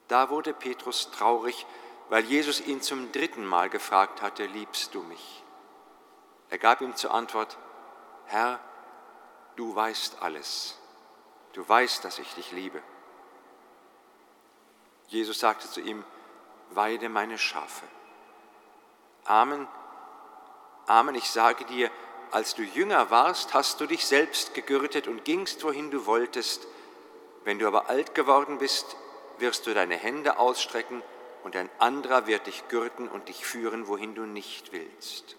Da 0.08 0.30
wurde 0.30 0.54
Petrus 0.54 1.10
traurig, 1.12 1.65
weil 2.10 2.24
Jesus 2.26 2.62
ihn 2.62 2.82
zum 2.82 3.12
dritten 3.12 3.46
Mal 3.46 3.70
gefragt 3.70 4.22
hatte, 4.22 4.46
liebst 4.46 4.94
du 4.94 5.02
mich? 5.02 5.44
Er 6.50 6.58
gab 6.60 6.82
ihm 6.82 6.96
zur 6.96 7.13
Antwort, 7.13 7.58
Herr, 8.26 8.60
du 9.60 9.76
weißt 9.76 10.22
alles, 10.22 10.78
du 11.52 11.67
weißt, 11.67 12.06
dass 12.06 12.17
ich 12.17 12.34
dich 12.34 12.54
liebe. 12.54 12.82
Jesus 15.10 15.39
sagte 15.39 15.69
zu 15.69 15.82
ihm, 15.82 16.06
weide 16.69 17.10
meine 17.10 17.38
Schafe. 17.38 17.86
Amen, 19.26 19.67
Amen, 20.88 21.13
ich 21.13 21.30
sage 21.30 21.65
dir, 21.65 21.91
als 22.32 22.56
du 22.56 22.63
jünger 22.63 23.12
warst, 23.12 23.54
hast 23.54 23.82
du 23.82 23.86
dich 23.86 24.06
selbst 24.06 24.54
gegürtet 24.54 25.10
und 25.10 25.26
gingst, 25.26 25.62
wohin 25.63 25.91
du 25.91 26.06
wolltest. 26.06 26.65
Wenn 27.43 27.60
du 27.60 27.67
aber 27.67 27.89
alt 27.89 28.15
geworden 28.15 28.60
bist, 28.60 28.95
wirst 29.39 29.67
du 29.67 29.74
deine 29.74 29.98
Hände 29.98 30.39
ausstrecken 30.39 31.04
und 31.43 31.58
ein 31.58 31.69
anderer 31.80 32.28
wird 32.28 32.48
dich 32.48 32.67
gürten 32.69 33.10
und 33.10 33.28
dich 33.28 33.45
führen, 33.45 33.88
wohin 33.88 34.15
du 34.15 34.22
nicht 34.22 34.72
willst. 34.72 35.36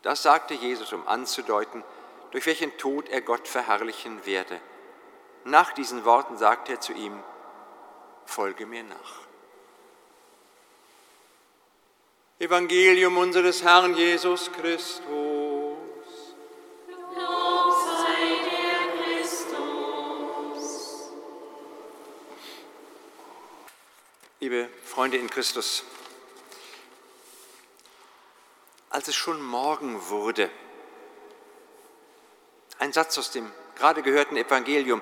Das 0.00 0.22
sagte 0.22 0.54
Jesus, 0.54 0.92
um 0.94 1.06
anzudeuten, 1.06 1.84
durch 2.32 2.46
welchen 2.46 2.76
Tod 2.78 3.08
er 3.10 3.20
Gott 3.20 3.46
verherrlichen 3.46 4.26
werde. 4.26 4.60
Nach 5.44 5.72
diesen 5.72 6.04
Worten 6.04 6.36
sagte 6.38 6.72
er 6.72 6.80
zu 6.80 6.92
ihm, 6.92 7.22
folge 8.24 8.66
mir 8.66 8.82
nach. 8.82 9.22
Evangelium 12.38 13.18
unseres 13.18 13.62
Herrn 13.62 13.94
Jesus 13.94 14.50
Christus. 14.50 15.04
Lob 16.88 17.74
sei 17.98 18.24
dir, 18.48 18.80
Christus. 19.04 20.62
Liebe 24.40 24.68
Freunde 24.84 25.18
in 25.18 25.28
Christus, 25.28 25.84
als 28.90 29.06
es 29.06 29.14
schon 29.14 29.40
Morgen 29.42 30.08
wurde, 30.08 30.50
ein 32.82 32.92
Satz 32.92 33.16
aus 33.16 33.30
dem 33.30 33.48
gerade 33.76 34.02
gehörten 34.02 34.36
Evangelium, 34.36 35.00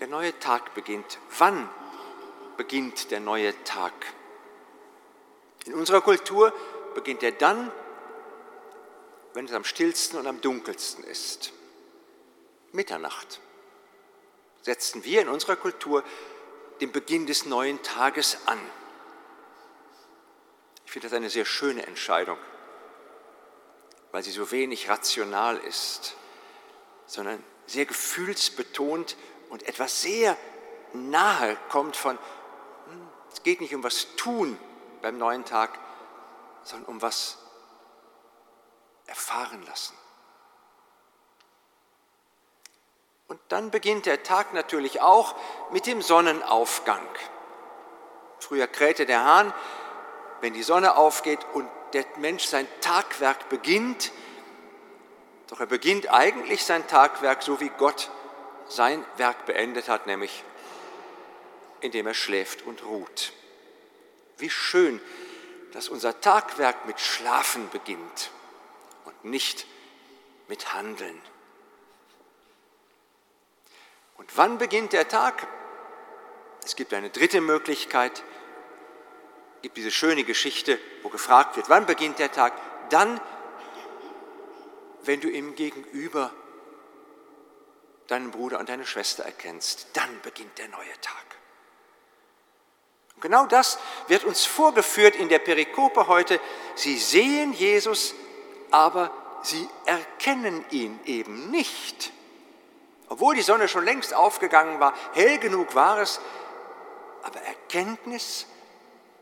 der 0.00 0.06
neue 0.06 0.36
Tag 0.38 0.72
beginnt. 0.74 1.18
Wann 1.38 1.68
beginnt 2.56 3.10
der 3.10 3.20
neue 3.20 3.52
Tag? 3.64 3.92
In 5.66 5.74
unserer 5.74 6.00
Kultur 6.00 6.50
beginnt 6.94 7.22
er 7.22 7.32
dann, 7.32 7.70
wenn 9.34 9.44
es 9.44 9.52
am 9.52 9.64
stillsten 9.64 10.16
und 10.16 10.26
am 10.26 10.40
dunkelsten 10.40 11.04
ist. 11.04 11.52
Mitternacht 12.72 13.40
setzten 14.62 15.04
wir 15.04 15.20
in 15.20 15.28
unserer 15.28 15.56
Kultur 15.56 16.04
dem 16.80 16.90
Beginn 16.90 17.26
des 17.26 17.44
neuen 17.44 17.82
Tages 17.82 18.38
an. 18.46 18.58
Ich 20.86 20.92
finde 20.92 21.08
das 21.08 21.16
eine 21.16 21.28
sehr 21.28 21.44
schöne 21.44 21.86
Entscheidung, 21.86 22.38
weil 24.14 24.22
sie 24.22 24.30
so 24.30 24.52
wenig 24.52 24.88
rational 24.88 25.56
ist, 25.56 26.14
sondern 27.04 27.42
sehr 27.66 27.84
gefühlsbetont 27.84 29.16
und 29.50 29.64
etwas 29.64 30.02
sehr 30.02 30.36
nahe 30.92 31.56
kommt 31.68 31.96
von, 31.96 32.16
hm, 32.86 33.08
es 33.32 33.42
geht 33.42 33.60
nicht 33.60 33.74
um 33.74 33.82
was 33.82 34.14
tun 34.14 34.56
beim 35.02 35.18
neuen 35.18 35.44
Tag, 35.44 35.76
sondern 36.62 36.88
um 36.90 37.02
was 37.02 37.38
erfahren 39.06 39.66
lassen. 39.66 39.98
Und 43.26 43.40
dann 43.48 43.72
beginnt 43.72 44.06
der 44.06 44.22
Tag 44.22 44.54
natürlich 44.54 45.00
auch 45.00 45.34
mit 45.72 45.86
dem 45.86 46.00
Sonnenaufgang. 46.00 47.04
Früher 48.38 48.68
krähte 48.68 49.06
der 49.06 49.24
Hahn, 49.24 49.52
wenn 50.40 50.54
die 50.54 50.62
Sonne 50.62 50.96
aufgeht 50.96 51.44
und 51.52 51.68
der 51.94 52.04
Mensch 52.18 52.44
sein 52.44 52.66
Tagwerk 52.80 53.48
beginnt, 53.48 54.12
doch 55.46 55.60
er 55.60 55.66
beginnt 55.66 56.12
eigentlich 56.12 56.64
sein 56.64 56.86
Tagwerk 56.88 57.42
so 57.42 57.60
wie 57.60 57.70
Gott 57.78 58.10
sein 58.68 59.04
Werk 59.16 59.46
beendet 59.46 59.88
hat, 59.88 60.06
nämlich 60.06 60.42
indem 61.80 62.06
er 62.06 62.14
schläft 62.14 62.62
und 62.62 62.84
ruht. 62.84 63.32
Wie 64.38 64.50
schön, 64.50 65.00
dass 65.72 65.88
unser 65.88 66.20
Tagwerk 66.20 66.86
mit 66.86 66.98
Schlafen 66.98 67.68
beginnt 67.70 68.30
und 69.04 69.24
nicht 69.24 69.66
mit 70.48 70.74
Handeln. 70.74 71.20
Und 74.16 74.36
wann 74.36 74.58
beginnt 74.58 74.92
der 74.92 75.08
Tag? 75.08 75.46
Es 76.64 76.76
gibt 76.76 76.94
eine 76.94 77.10
dritte 77.10 77.40
Möglichkeit. 77.40 78.22
Gibt 79.64 79.78
diese 79.78 79.90
schöne 79.90 80.24
Geschichte, 80.24 80.78
wo 81.02 81.08
gefragt 81.08 81.56
wird, 81.56 81.70
wann 81.70 81.86
beginnt 81.86 82.18
der 82.18 82.30
Tag? 82.30 82.52
Dann, 82.90 83.18
wenn 85.04 85.22
du 85.22 85.30
im 85.30 85.54
Gegenüber 85.54 86.30
deinen 88.06 88.30
Bruder 88.30 88.58
und 88.58 88.68
deine 88.68 88.84
Schwester 88.84 89.24
erkennst, 89.24 89.86
dann 89.94 90.20
beginnt 90.20 90.58
der 90.58 90.68
neue 90.68 91.00
Tag. 91.00 91.24
Und 93.14 93.22
genau 93.22 93.46
das 93.46 93.78
wird 94.06 94.24
uns 94.24 94.44
vorgeführt 94.44 95.16
in 95.16 95.30
der 95.30 95.38
Perikope 95.38 96.08
heute. 96.08 96.38
Sie 96.74 96.98
sehen 96.98 97.54
Jesus, 97.54 98.14
aber 98.70 99.10
sie 99.44 99.66
erkennen 99.86 100.62
ihn 100.72 101.00
eben 101.06 101.50
nicht. 101.50 102.12
Obwohl 103.08 103.34
die 103.34 103.40
Sonne 103.40 103.68
schon 103.68 103.86
längst 103.86 104.12
aufgegangen 104.12 104.78
war, 104.78 104.92
hell 105.14 105.38
genug 105.38 105.74
war 105.74 106.00
es, 106.00 106.20
aber 107.22 107.40
Erkenntnis 107.40 108.46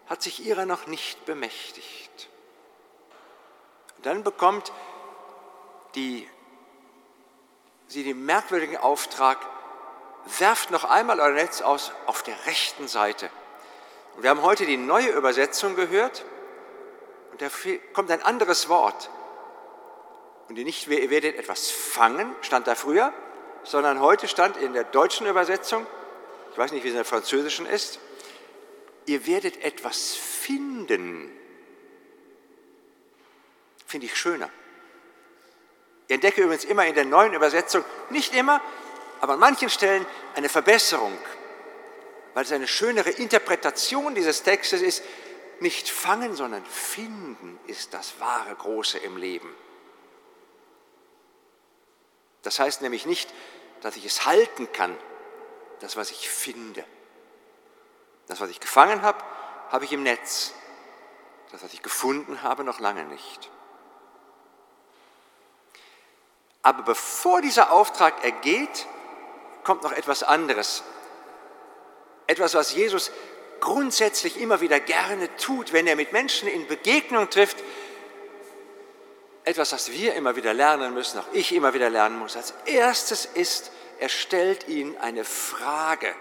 hat 0.09 0.23
sich 0.23 0.45
ihrer 0.45 0.67
noch 0.67 0.87
nicht 0.87 1.25
bemächtigt. 1.25 2.29
Und 3.97 4.07
dann 4.07 4.25
bekommt 4.25 4.73
die, 5.95 6.29
sie 7.89 8.05
den 8.05 8.25
merkwürdigen 8.25 8.77
Auftrag, 8.77 9.39
werft 10.39 10.71
noch 10.71 10.85
einmal 10.85 11.21
euer 11.21 11.33
Netz 11.33 11.63
aus 11.63 11.93
auf 12.07 12.23
der 12.23 12.47
rechten 12.47 12.89
Seite. 12.89 13.31
Und 14.17 14.23
wir 14.23 14.31
haben 14.31 14.43
heute 14.43 14.67
die 14.67 14.77
neue 14.77 15.09
Übersetzung 15.09 15.77
gehört 15.77 16.25
und 17.31 17.41
da 17.41 17.49
kommt 17.93 18.11
ein 18.11 18.23
anderes 18.23 18.69
Wort. 18.69 19.11
Und 20.49 20.59
nicht, 20.59 20.87
ihr 20.87 21.11
werdet 21.11 21.37
etwas 21.37 21.71
fangen, 21.71 22.35
stand 22.43 22.67
da 22.67 22.75
früher, 22.75 23.13
sondern 23.65 24.01
heute 24.01 24.29
stand 24.29 24.57
in 24.57 24.73
der 24.73 24.85
deutschen 24.85 25.27
Übersetzung, 25.27 25.87
ich 26.53 26.59
weiß 26.59 26.73
nicht, 26.73 26.85
wie 26.85 26.89
es 26.89 26.93
in 26.93 26.99
der 26.99 27.05
französischen 27.05 27.65
ist, 27.65 28.01
ihr 29.07 29.27
werdet 29.27 29.63
etwas 29.63 30.15
finden. 30.15 31.31
Finde 33.87 34.07
ich 34.07 34.17
schöner. 34.17 34.51
Ich 36.09 36.15
entdecke 36.15 36.43
übrigens 36.43 36.65
immer 36.65 36.87
in 36.87 36.95
der 36.95 37.05
neuen 37.05 37.35
Übersetzung, 37.35 37.85
nicht 38.11 38.35
immer, 38.35 38.61
aber 39.21 39.35
an 39.35 39.39
manchen 39.39 39.71
Stellen 39.71 40.05
eine 40.35 40.49
Verbesserung, 40.49 41.17
weil 42.35 42.45
es 42.45 42.53
eine 42.53 42.69
schönere 42.69 43.11
Interpretation 43.11 44.15
dieses 44.15 44.43
Textes 44.43 44.83
ist. 44.83 45.03
Nicht 45.61 45.89
fangen, 45.89 46.35
sondern 46.35 46.65
finden 46.65 47.59
ist 47.69 47.95
das 47.95 48.19
wahre 48.19 48.55
Große 48.55 48.99
im 48.99 49.17
Leben. 49.17 49.55
Das 52.43 52.59
heißt 52.59 52.83
nämlich 52.83 53.07
nicht, 53.07 53.33
dass 53.81 53.97
ich 53.97 54.05
es 54.05 54.27
halten 54.27 54.73
kann, 54.73 54.97
das, 55.81 55.97
was 55.97 56.11
ich 56.11 56.29
finde. 56.29 56.85
Das, 58.27 58.41
was 58.41 58.51
ich 58.51 58.61
gefangen 58.61 59.03
habe, 59.03 59.23
habe 59.71 59.85
ich 59.85 59.93
im 59.93 60.03
Netz. 60.03 60.53
Das, 61.51 61.63
was 61.63 61.73
ich 61.73 61.83
gefunden 61.83 62.43
habe, 62.43 62.65
noch 62.65 62.81
lange 62.81 63.05
nicht. 63.05 63.51
Aber 66.63 66.83
bevor 66.83 67.43
dieser 67.43 67.73
Auftrag 67.73 68.25
ergeht, 68.25 68.87
kommt 69.65 69.83
noch 69.83 69.93
etwas 69.93 70.23
anderes. 70.23 70.83
Etwas, 72.27 72.55
was 72.55 72.73
Jesus 72.73 73.11
grundsätzlich 73.61 74.41
immer 74.41 74.61
wieder 74.61 74.81
gerne 74.81 75.35
tut, 75.37 75.73
wenn 75.73 75.87
er 75.87 75.97
mit 75.97 76.13
Menschen 76.13 76.49
in 76.49 76.67
Begegnung 76.67 77.31
trifft, 77.31 77.63
etwas, 79.45 79.73
was 79.73 79.91
wir 79.91 80.15
immer 80.15 80.37
wieder 80.37 80.55
lernen 80.55 80.95
müssen, 80.95 81.19
auch 81.19 81.27
ich 81.33 81.55
immer 81.55 81.75
wieder 81.75 81.91
lernen 81.91 82.19
muss. 82.19 82.37
Als 82.37 82.55
erstes 82.65 83.25
ist, 83.25 83.73
er 83.99 84.09
stellt 84.09 84.69
ihnen 84.69 84.97
eine 84.99 85.25
Frage. 85.25 86.15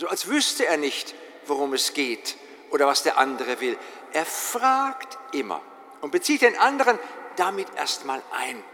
So 0.00 0.08
als 0.08 0.26
wüsste 0.26 0.66
er 0.66 0.78
nicht, 0.78 1.14
worum 1.44 1.74
es 1.74 1.92
geht 1.92 2.38
oder 2.70 2.86
was 2.86 3.02
der 3.02 3.18
andere 3.18 3.60
will. 3.60 3.78
Er 4.12 4.24
fragt 4.24 5.18
immer 5.34 5.60
und 6.00 6.10
bezieht 6.10 6.40
den 6.40 6.58
anderen 6.58 6.98
damit 7.36 7.68
erstmal 7.76 8.22
ein. 8.32 8.64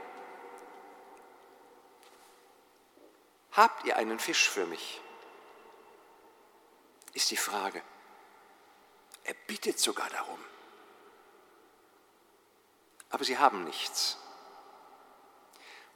Habt 3.52 3.84
ihr 3.84 3.96
einen 3.96 4.20
Fisch 4.20 4.48
für 4.48 4.66
mich? 4.66 5.00
Ist 7.12 7.30
die 7.32 7.36
Frage. 7.36 7.82
Er 9.24 9.34
bittet 9.46 9.80
sogar 9.80 10.08
darum 10.10 10.38
aber 13.10 13.24
sie 13.24 13.38
haben 13.38 13.64
nichts. 13.64 14.18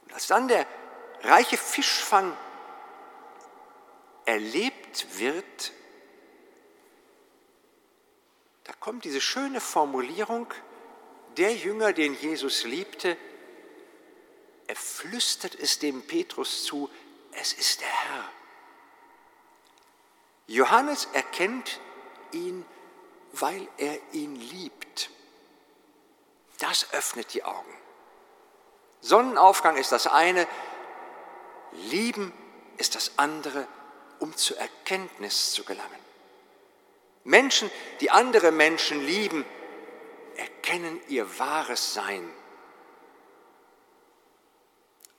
Und 0.03 0.13
als 0.13 0.25
dann 0.25 0.47
der 0.47 0.65
reiche 1.21 1.57
Fischfang 1.57 2.35
erlebt 4.31 5.19
wird, 5.19 5.73
da 8.63 8.71
kommt 8.79 9.03
diese 9.03 9.19
schöne 9.19 9.59
Formulierung, 9.59 10.47
der 11.35 11.53
Jünger, 11.53 11.91
den 11.91 12.13
Jesus 12.13 12.63
liebte, 12.63 13.17
er 14.67 14.75
flüstert 14.77 15.55
es 15.55 15.79
dem 15.79 16.03
Petrus 16.03 16.63
zu, 16.63 16.89
es 17.33 17.51
ist 17.51 17.81
der 17.81 17.89
Herr. 17.89 18.29
Johannes 20.47 21.09
erkennt 21.11 21.81
ihn, 22.31 22.65
weil 23.33 23.67
er 23.77 23.99
ihn 24.13 24.37
liebt. 24.37 25.09
Das 26.59 26.93
öffnet 26.93 27.33
die 27.33 27.43
Augen. 27.43 27.73
Sonnenaufgang 29.01 29.75
ist 29.75 29.91
das 29.91 30.07
eine, 30.07 30.47
Lieben 31.73 32.31
ist 32.77 32.95
das 32.95 33.17
andere, 33.17 33.67
um 34.21 34.37
zur 34.37 34.57
Erkenntnis 34.59 35.51
zu 35.51 35.63
gelangen. 35.63 35.99
Menschen, 37.23 37.71
die 37.99 38.11
andere 38.11 38.51
Menschen 38.51 39.03
lieben, 39.03 39.43
erkennen 40.35 41.01
ihr 41.07 41.39
wahres 41.39 41.95
Sein. 41.95 42.31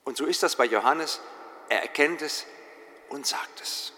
Und 0.04 0.16
so 0.16 0.24
ist 0.24 0.42
das 0.44 0.54
bei 0.54 0.64
Johannes. 0.64 1.20
Er 1.68 1.82
erkennt 1.82 2.22
es 2.22 2.46
und 3.08 3.26
sagt 3.26 3.60
es. 3.60 3.92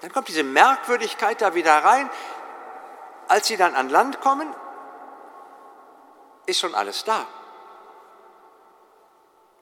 Dann 0.00 0.12
kommt 0.12 0.28
diese 0.28 0.44
Merkwürdigkeit 0.44 1.40
da 1.40 1.54
wieder 1.54 1.72
rein. 1.72 2.10
Als 3.28 3.46
sie 3.46 3.56
dann 3.56 3.74
an 3.74 3.88
Land 3.88 4.20
kommen, 4.20 4.54
ist 6.44 6.60
schon 6.60 6.74
alles 6.74 7.04
da. 7.04 7.26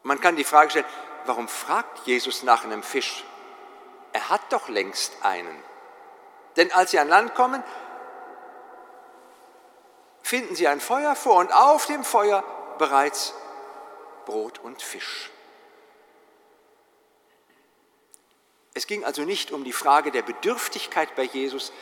Man 0.03 0.21
kann 0.21 0.37
die 0.37 0.45
Frage 0.45 0.71
stellen, 0.71 0.87
warum 1.27 1.49
fragt 1.49 2.07
Jesus 2.07 2.43
nach 2.43 2.65
einem 2.65 2.83
Fisch? 2.83 3.25
Er 4.13 4.29
hat 4.29 4.41
doch 4.51 4.69
längst 4.69 5.13
einen. 5.23 5.63
Denn 6.57 6.73
als 6.73 6.91
sie 6.91 6.99
an 6.99 7.09
Land 7.09 7.35
kommen, 7.35 7.63
finden 10.23 10.57
sie 10.57 10.69
ein 10.69 10.81
Feuer 10.81 11.15
vor 11.15 11.37
und 11.37 11.53
auf 11.53 11.87
dem 11.87 12.05
Feuer 12.05 12.43
bereits 12.79 13.35
Brot 14.25 14.59
und 14.59 14.83
Fisch. 14.83 15.31
Es 18.75 18.87
ging 18.87 19.05
also 19.05 19.23
nicht 19.23 19.53
um 19.53 19.65
die 19.65 19.73
Frage 19.73 20.11
der 20.11 20.23
Bedürftigkeit 20.23 21.15
bei 21.15 21.23
Jesus, 21.23 21.73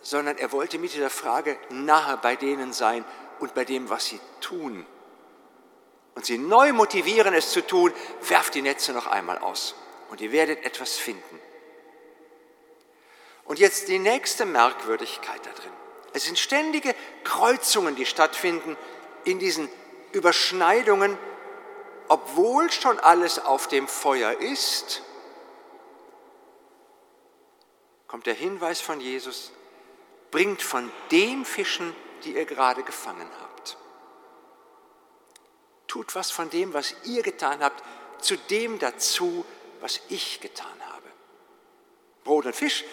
sondern 0.00 0.38
er 0.38 0.52
wollte 0.52 0.78
mit 0.78 0.94
dieser 0.94 1.10
Frage 1.10 1.58
nahe 1.70 2.16
bei 2.16 2.36
denen 2.36 2.72
sein, 2.72 3.04
und 3.38 3.54
bei 3.54 3.64
dem, 3.64 3.88
was 3.88 4.06
sie 4.06 4.20
tun. 4.40 4.86
Und 6.16 6.24
sie 6.26 6.38
neu 6.38 6.72
motivieren, 6.72 7.34
es 7.34 7.52
zu 7.52 7.64
tun, 7.64 7.92
werft 8.22 8.54
die 8.54 8.62
Netze 8.62 8.92
noch 8.92 9.06
einmal 9.06 9.38
aus. 9.38 9.76
und 10.08 10.20
ihr 10.20 10.32
werdet 10.32 10.64
etwas 10.64 10.96
finden. 10.96 11.40
Und 13.44 13.58
jetzt 13.58 13.88
die 13.88 13.98
nächste 13.98 14.44
Merkwürdigkeit 14.44 15.44
da 15.44 15.50
drin. 15.50 15.72
Es 16.12 16.24
sind 16.24 16.38
ständige 16.38 16.94
Kreuzungen, 17.24 17.96
die 17.96 18.06
stattfinden 18.06 18.76
in 19.24 19.38
diesen 19.38 19.68
Überschneidungen, 20.12 21.18
obwohl 22.08 22.70
schon 22.70 22.98
alles 23.00 23.38
auf 23.38 23.68
dem 23.68 23.88
Feuer 23.88 24.32
ist, 24.40 25.02
kommt 28.06 28.26
der 28.26 28.34
Hinweis 28.34 28.80
von 28.80 29.00
Jesus, 29.00 29.52
bringt 30.30 30.62
von 30.62 30.90
den 31.10 31.44
Fischen, 31.44 31.94
die 32.24 32.34
ihr 32.34 32.44
gerade 32.44 32.82
gefangen 32.82 33.28
habt. 33.40 33.45
Tut 35.96 36.14
was 36.14 36.30
von 36.30 36.50
dem, 36.50 36.74
was 36.74 36.94
ihr 37.04 37.22
getan 37.22 37.60
habt, 37.60 37.82
zu 38.22 38.36
dem 38.36 38.78
dazu, 38.78 39.46
was 39.80 40.02
ich 40.10 40.42
getan 40.42 40.78
habe. 40.90 41.08
Brot 42.22 42.44
und 42.44 42.54
Fisch 42.54 42.84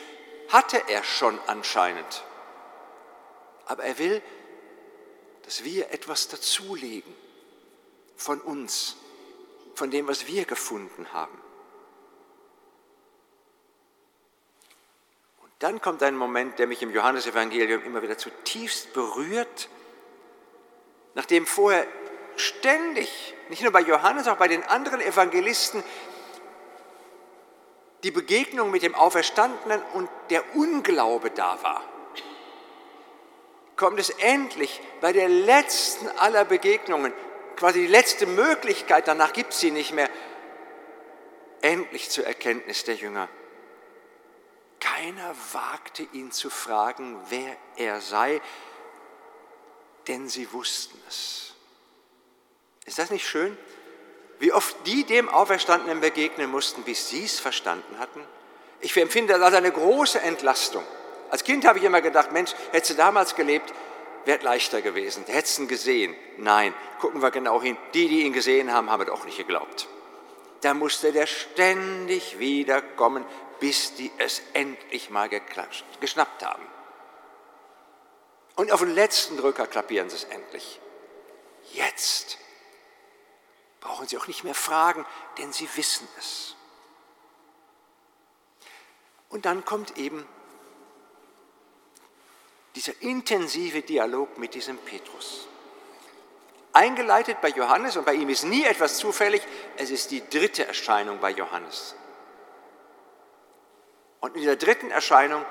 hatte 0.48 0.82
er 0.88 1.04
schon 1.04 1.38
anscheinend, 1.48 2.24
aber 3.66 3.84
er 3.84 3.98
will, 3.98 4.22
dass 5.42 5.66
wir 5.66 5.92
etwas 5.92 6.30
dazulegen 6.30 7.14
von 8.16 8.40
uns, 8.40 8.96
von 9.76 9.92
dem, 9.92 10.08
was 10.08 10.28
wir 10.28 10.46
gefunden 10.46 11.12
haben. 11.12 11.38
Und 15.42 15.52
dann 15.60 15.82
kommt 15.82 16.02
ein 16.04 16.16
Moment, 16.16 16.58
der 16.58 16.68
mich 16.68 16.82
im 16.82 16.92
Johannesevangelium 16.92 17.84
immer 17.84 18.02
wieder 18.02 18.18
zutiefst 18.18 18.94
berührt, 18.94 19.68
nachdem 21.16 21.46
vorher 21.46 21.86
ständig, 22.36 23.34
nicht 23.50 23.62
nur 23.62 23.72
bei 23.72 23.82
Johannes, 23.82 24.28
auch 24.28 24.38
bei 24.38 24.48
den 24.48 24.64
anderen 24.64 25.02
Evangelisten, 25.02 25.84
die 28.04 28.12
Begegnung 28.12 28.72
mit 28.72 28.84
dem 28.84 28.96
Auferstandenen 28.96 29.82
und 29.94 30.10
der 30.30 30.56
Unglaube 30.56 31.32
da 31.32 31.62
war, 31.64 31.84
kommt 33.76 34.00
es 34.00 34.10
endlich 34.10 34.82
bei 35.02 35.14
der 35.14 35.30
letzten 35.30 36.08
aller 36.20 36.46
Begegnungen, 36.46 37.14
quasi 37.56 37.82
die 37.82 37.88
letzte 37.88 38.26
Möglichkeit, 38.26 39.08
danach 39.08 39.34
gibt 39.34 39.54
es 39.54 39.60
sie 39.60 39.72
nicht 39.72 39.94
mehr, 39.94 40.10
endlich 41.62 42.10
zur 42.10 42.26
Erkenntnis 42.26 42.84
der 42.84 42.96
Jünger. 42.96 43.30
Keiner 44.80 45.34
wagte 45.54 46.04
ihn 46.12 46.32
zu 46.32 46.50
fragen, 46.50 47.18
wer 47.30 47.56
er 47.78 48.02
sei, 48.02 48.42
denn 50.08 50.28
sie 50.28 50.52
wussten 50.52 51.02
es. 51.08 51.53
Ist 52.86 53.00
das 53.00 53.10
nicht 53.10 53.28
schön? 53.28 53.58
Wie 54.40 54.52
oft 54.52 54.76
die 54.86 55.06
dem 55.06 55.30
Auferstandenen 55.30 56.02
begegnen 56.02 56.52
mussten, 56.52 56.84
bis 56.84 57.10
sie 57.10 57.24
es 57.24 57.40
verstanden 57.40 57.98
hatten? 58.00 58.22
Ich 58.82 58.96
empfinde 58.98 59.34
das 59.34 59.42
als 59.42 59.56
eine 59.56 59.72
große 59.72 60.20
Entlastung. 60.20 60.84
Als 61.30 61.44
Kind 61.44 61.66
habe 61.66 61.80
ich 61.80 61.86
immer 61.86 62.02
gedacht, 62.02 62.32
Mensch, 62.32 62.54
hättest 62.72 62.92
du 62.92 62.96
damals 62.96 63.36
gelebt, 63.36 63.74
wäre 64.26 64.44
leichter 64.44 64.82
gewesen. 64.82 65.24
Hättest 65.28 65.58
du 65.58 65.64
ihn 65.64 65.68
gesehen. 65.68 66.16
Nein, 66.38 66.74
gucken 67.00 67.22
wir 67.22 67.32
genau 67.32 67.62
hin. 67.62 67.78
Die, 67.94 68.08
die 68.08 68.24
ihn 68.24 68.34
gesehen 68.34 68.74
haben, 68.74 68.90
haben 68.90 69.04
es 69.04 69.10
auch 69.10 69.24
nicht 69.26 69.38
geglaubt. 69.38 69.88
Da 70.62 70.74
musste 70.74 71.12
der 71.12 71.26
ständig 71.26 72.40
wiederkommen, 72.40 73.26
bis 73.60 73.96
die 73.96 74.12
es 74.18 74.42
endlich 74.54 75.10
mal 75.10 75.30
geklatscht, 75.30 75.86
geschnappt 76.02 76.44
haben. 76.46 76.64
Und 78.56 78.72
auf 78.72 78.82
den 78.82 78.94
letzten 78.94 79.38
Drücker 79.38 79.68
klappieren 79.68 80.10
sie 80.10 80.18
es 80.18 80.24
endlich. 80.26 80.80
Jetzt 81.72 82.38
brauchen 83.84 84.08
sie 84.08 84.18
auch 84.18 84.28
nicht 84.28 84.46
mehr 84.46 84.56
fragen, 84.56 85.06
denn 85.38 85.52
sie 85.52 85.68
wissen 85.76 86.08
es. 86.18 86.56
Und 89.30 89.46
dann 89.46 89.66
kommt 89.66 89.98
eben 89.98 90.26
dieser 92.76 93.00
intensive 93.02 93.82
Dialog 93.82 94.38
mit 94.38 94.54
diesem 94.54 94.78
Petrus. 94.78 95.48
Eingeleitet 96.72 97.42
bei 97.42 97.50
Johannes, 97.50 97.98
und 97.98 98.06
bei 98.06 98.14
ihm 98.14 98.30
ist 98.30 98.46
nie 98.46 98.64
etwas 98.64 98.98
zufällig, 98.98 99.44
es 99.78 99.92
ist 99.92 100.12
die 100.12 100.28
dritte 100.28 100.66
Erscheinung 100.66 101.20
bei 101.20 101.32
Johannes. 101.32 101.96
Und 104.22 104.36
in 104.36 104.42
dieser 104.42 104.56
dritten 104.56 104.92
Erscheinung 104.92 105.46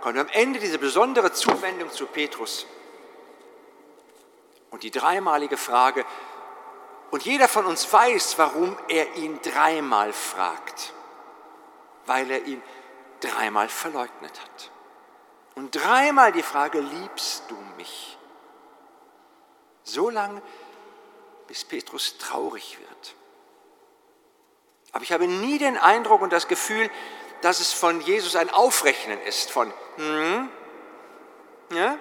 kommt 0.00 0.18
am 0.18 0.28
Ende 0.28 0.58
diese 0.58 0.78
besondere 0.78 1.32
Zuwendung 1.32 1.90
zu 1.92 2.06
Petrus 2.06 2.66
und 4.70 4.82
die 4.82 4.90
dreimalige 4.90 5.56
Frage, 5.56 6.04
und 7.10 7.24
jeder 7.24 7.48
von 7.48 7.66
uns 7.66 7.92
weiß, 7.92 8.38
warum 8.38 8.76
er 8.88 9.14
ihn 9.16 9.40
dreimal 9.42 10.12
fragt, 10.12 10.92
weil 12.06 12.30
er 12.30 12.44
ihn 12.44 12.62
dreimal 13.20 13.68
verleugnet 13.68 14.40
hat. 14.40 14.70
Und 15.54 15.74
dreimal 15.74 16.32
die 16.32 16.42
Frage, 16.42 16.80
liebst 16.80 17.44
du 17.48 17.56
mich? 17.76 18.18
So 19.84 20.10
lange, 20.10 20.42
bis 21.46 21.64
Petrus 21.64 22.18
traurig 22.18 22.78
wird. 22.78 23.14
Aber 24.92 25.02
ich 25.02 25.12
habe 25.12 25.28
nie 25.28 25.58
den 25.58 25.78
Eindruck 25.78 26.22
und 26.22 26.32
das 26.32 26.48
Gefühl, 26.48 26.90
dass 27.42 27.60
es 27.60 27.72
von 27.72 28.00
Jesus 28.00 28.34
ein 28.34 28.50
Aufrechnen 28.50 29.20
ist, 29.22 29.50
von, 29.50 29.72
hm, 29.96 30.50
ja? 31.70 31.98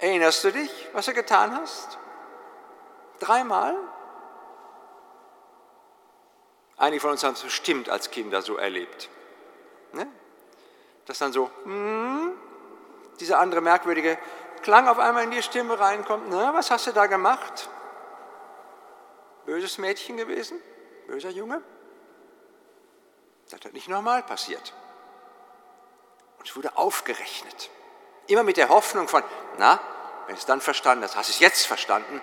Erinnerst 0.00 0.44
du 0.44 0.52
dich, 0.52 0.70
was 0.92 1.06
du 1.06 1.14
getan 1.14 1.56
hast? 1.60 1.98
Dreimal? 3.18 3.76
Einige 6.76 7.00
von 7.00 7.10
uns 7.10 7.24
haben 7.24 7.34
es 7.34 7.42
bestimmt 7.42 7.88
als 7.88 8.10
Kinder 8.10 8.40
so 8.40 8.56
erlebt. 8.56 9.08
Ne? 9.92 10.06
Dass 11.06 11.18
dann 11.18 11.32
so, 11.32 11.50
hm, 11.64 12.32
dieser 13.18 13.40
andere 13.40 13.60
merkwürdige 13.60 14.18
Klang 14.62 14.88
auf 14.88 14.98
einmal 14.98 15.24
in 15.24 15.30
die 15.30 15.42
Stimme 15.42 15.78
reinkommt. 15.78 16.28
Ne, 16.28 16.50
was 16.54 16.70
hast 16.70 16.86
du 16.86 16.92
da 16.92 17.06
gemacht? 17.06 17.68
Böses 19.46 19.78
Mädchen 19.78 20.16
gewesen? 20.16 20.60
Böser 21.06 21.30
Junge? 21.30 21.62
Das 23.50 23.60
hat 23.64 23.72
nicht 23.72 23.88
normal 23.88 24.22
passiert. 24.22 24.74
Und 26.38 26.48
es 26.48 26.54
wurde 26.54 26.76
aufgerechnet. 26.76 27.70
Immer 28.26 28.42
mit 28.42 28.56
der 28.56 28.68
Hoffnung 28.68 29.08
von, 29.08 29.22
na, 29.56 29.80
wenn 30.26 30.36
es 30.36 30.44
dann 30.44 30.60
verstanden 30.60 31.04
hast, 31.04 31.16
hast 31.16 31.30
du 31.30 31.32
es 31.32 31.40
jetzt 31.40 31.66
verstanden, 31.66 32.20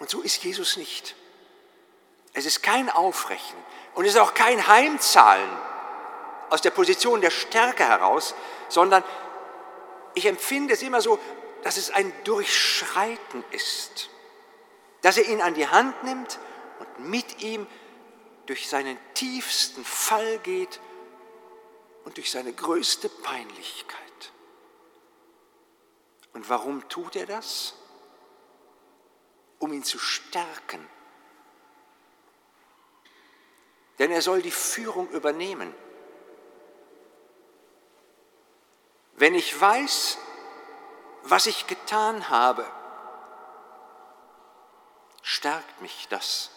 und 0.00 0.10
so 0.10 0.22
ist 0.22 0.42
Jesus 0.42 0.76
nicht. 0.76 1.14
Es 2.32 2.46
ist 2.46 2.62
kein 2.62 2.90
Aufrechnen 2.90 3.62
und 3.94 4.04
es 4.04 4.14
ist 4.14 4.20
auch 4.20 4.34
kein 4.34 4.66
Heimzahlen 4.66 5.48
aus 6.48 6.62
der 6.62 6.70
Position 6.70 7.20
der 7.20 7.30
Stärke 7.30 7.84
heraus, 7.84 8.34
sondern 8.68 9.04
ich 10.14 10.26
empfinde 10.26 10.74
es 10.74 10.82
immer 10.82 11.00
so, 11.00 11.18
dass 11.62 11.76
es 11.76 11.90
ein 11.90 12.12
Durchschreiten 12.24 13.44
ist, 13.50 14.10
dass 15.02 15.18
er 15.18 15.28
ihn 15.28 15.40
an 15.40 15.54
die 15.54 15.68
Hand 15.68 16.02
nimmt 16.02 16.38
und 16.78 17.10
mit 17.10 17.42
ihm 17.42 17.66
durch 18.46 18.68
seinen 18.68 18.98
tiefsten 19.14 19.84
Fall 19.84 20.38
geht 20.38 20.80
und 22.04 22.16
durch 22.16 22.30
seine 22.30 22.52
größte 22.52 23.08
Peinlichkeit. 23.08 23.98
Und 26.32 26.48
warum 26.48 26.88
tut 26.88 27.16
er 27.16 27.26
das? 27.26 27.74
Um 29.60 29.72
ihn 29.72 29.84
zu 29.84 29.98
stärken. 29.98 30.84
Denn 34.00 34.10
er 34.10 34.22
soll 34.22 34.42
die 34.42 34.50
Führung 34.50 35.08
übernehmen. 35.10 35.72
Wenn 39.12 39.34
ich 39.34 39.60
weiß, 39.60 40.18
was 41.24 41.44
ich 41.46 41.66
getan 41.66 42.30
habe, 42.30 42.66
stärkt 45.22 45.82
mich 45.82 46.08
das. 46.08 46.50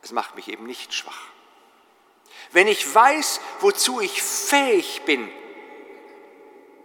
Es 0.00 0.12
macht 0.12 0.36
mich 0.36 0.48
eben 0.48 0.64
nicht 0.64 0.94
schwach. 0.94 1.26
Wenn 2.52 2.68
ich 2.68 2.94
weiß, 2.94 3.40
wozu 3.60 4.00
ich 4.00 4.22
fähig 4.22 5.02
bin, 5.04 5.28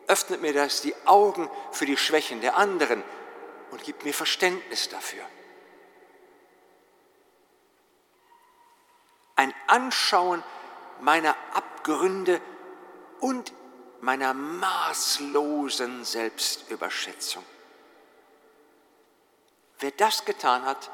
öffnet 0.08 0.42
mir 0.42 0.54
das 0.54 0.82
die 0.82 0.96
Augen 1.06 1.50
für 1.72 1.86
die 1.86 1.98
Schwächen 1.98 2.42
der 2.42 2.58
anderen 2.58 3.04
und 3.72 3.84
gibt 3.84 4.04
mir 4.04 4.14
Verständnis 4.14 4.90
dafür. 4.90 5.24
Ein 9.36 9.54
Anschauen 9.68 10.44
meiner 11.02 11.36
Abgründe 11.54 12.42
und 13.20 13.54
meiner 14.02 14.34
maßlosen 14.34 16.06
Selbstüberschätzung. 16.06 17.44
Wer 19.80 19.92
das 19.92 20.26
getan 20.26 20.66
hat, 20.66 20.90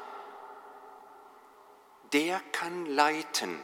der 2.12 2.40
kann 2.52 2.86
leiten. 2.86 3.62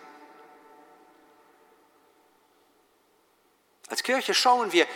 Als 3.89 4.03
Kirche 4.03 4.35
schauen 4.35 4.73
wir 4.73 4.87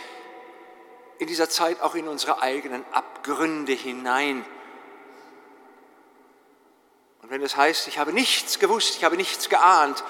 in 1.19 1.27
dieser 1.27 1.49
Zeit 1.49 1.81
auch 1.81 1.95
in 1.95 2.07
unsere 2.07 2.41
eigenen 2.41 2.83
Abgründe 2.91 3.73
hinein. 3.73 4.45
Und 7.21 7.29
wenn 7.31 7.41
es 7.41 7.55
heißt, 7.55 7.87
ich 7.87 7.97
habe 7.97 8.13
nichts 8.13 8.59
gewusst, 8.59 8.95
ich 8.97 9.03
habe 9.03 9.17
nichts 9.17 9.49
geahnt, 9.49 10.03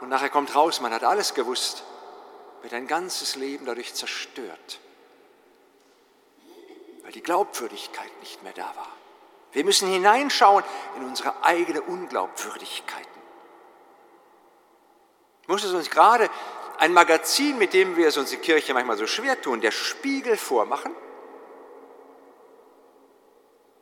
und 0.00 0.08
nachher 0.08 0.30
kommt 0.30 0.54
raus, 0.56 0.80
man 0.80 0.92
hat 0.92 1.04
alles 1.04 1.32
gewusst, 1.32 1.84
wird 2.62 2.74
ein 2.74 2.88
ganzes 2.88 3.36
Leben 3.36 3.66
dadurch 3.66 3.94
zerstört, 3.94 4.80
weil 7.02 7.12
die 7.12 7.22
Glaubwürdigkeit 7.22 8.10
nicht 8.20 8.42
mehr 8.42 8.52
da 8.52 8.74
war. 8.74 8.88
Wir 9.52 9.64
müssen 9.64 9.88
hineinschauen 9.88 10.64
in 10.96 11.04
unsere 11.04 11.44
eigene 11.44 11.82
Unglaubwürdigkeiten. 11.82 13.22
Muss 15.46 15.62
es 15.62 15.72
uns 15.72 15.90
gerade 15.90 16.30
ein 16.82 16.92
Magazin, 16.92 17.58
mit 17.58 17.74
dem 17.74 17.96
wir 17.96 18.08
es 18.08 18.16
uns 18.16 18.32
in 18.32 18.38
der 18.38 18.44
Kirche 18.44 18.74
manchmal 18.74 18.96
so 18.96 19.06
schwer 19.06 19.40
tun, 19.40 19.60
der 19.60 19.70
Spiegel 19.70 20.36
vormachen? 20.36 20.92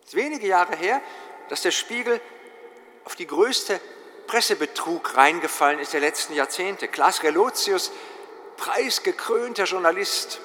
Es 0.02 0.08
ist 0.08 0.16
wenige 0.16 0.46
Jahre 0.46 0.76
her, 0.76 1.00
dass 1.48 1.62
der 1.62 1.70
Spiegel 1.70 2.20
auf 3.06 3.16
die 3.16 3.26
größte 3.26 3.80
Pressebetrug 4.26 5.16
reingefallen 5.16 5.78
ist 5.78 5.94
der 5.94 6.00
letzten 6.00 6.34
Jahrzehnte. 6.34 6.88
Klaas 6.88 7.22
Relotius, 7.22 7.90
preisgekrönter 8.58 9.64
Journalist, 9.64 10.38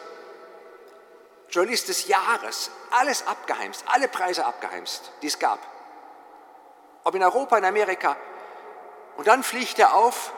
Journalist 1.50 1.90
des 1.90 2.08
Jahres, 2.08 2.72
alles 2.90 3.28
abgeheimst, 3.28 3.84
alle 3.88 4.08
Preise 4.08 4.46
abgeheimst, 4.46 5.12
die 5.22 5.28
es 5.28 5.40
gab. 5.40 5.60
Ob 7.04 7.16
in 7.16 7.22
Europa, 7.22 7.58
in 7.58 7.66
Amerika. 7.66 8.16
Und 9.18 9.28
dann 9.28 9.44
fliegt 9.44 9.78
er 9.78 9.94
auf, 9.94 10.32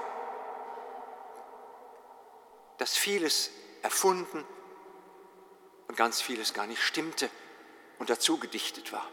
dass 2.77 2.95
vieles 2.95 3.51
erfunden 3.81 4.45
und 5.87 5.97
ganz 5.97 6.21
vieles 6.21 6.53
gar 6.53 6.67
nicht 6.67 6.81
stimmte 6.81 7.29
und 7.99 8.09
dazu 8.09 8.37
gedichtet 8.37 8.91
war. 8.91 9.07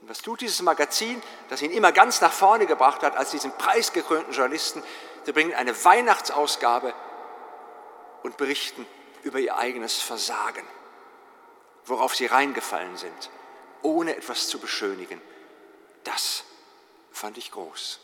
Und 0.00 0.08
was 0.10 0.20
tut 0.20 0.42
dieses 0.42 0.60
Magazin, 0.62 1.22
das 1.48 1.62
ihn 1.62 1.70
immer 1.70 1.92
ganz 1.92 2.20
nach 2.20 2.32
vorne 2.32 2.66
gebracht 2.66 3.02
hat 3.02 3.16
als 3.16 3.30
diesen 3.30 3.52
preisgekrönten 3.52 4.34
Journalisten? 4.34 4.82
Sie 5.24 5.32
bringen 5.32 5.54
eine 5.54 5.84
Weihnachtsausgabe 5.84 6.92
und 8.22 8.36
berichten 8.36 8.86
über 9.22 9.38
ihr 9.38 9.56
eigenes 9.56 10.00
Versagen, 10.00 10.66
worauf 11.86 12.14
sie 12.14 12.26
reingefallen 12.26 12.96
sind, 12.96 13.30
ohne 13.80 14.14
etwas 14.14 14.48
zu 14.48 14.58
beschönigen. 14.58 15.20
Das 16.04 16.44
fand 17.10 17.38
ich 17.38 17.50
groß. 17.50 18.00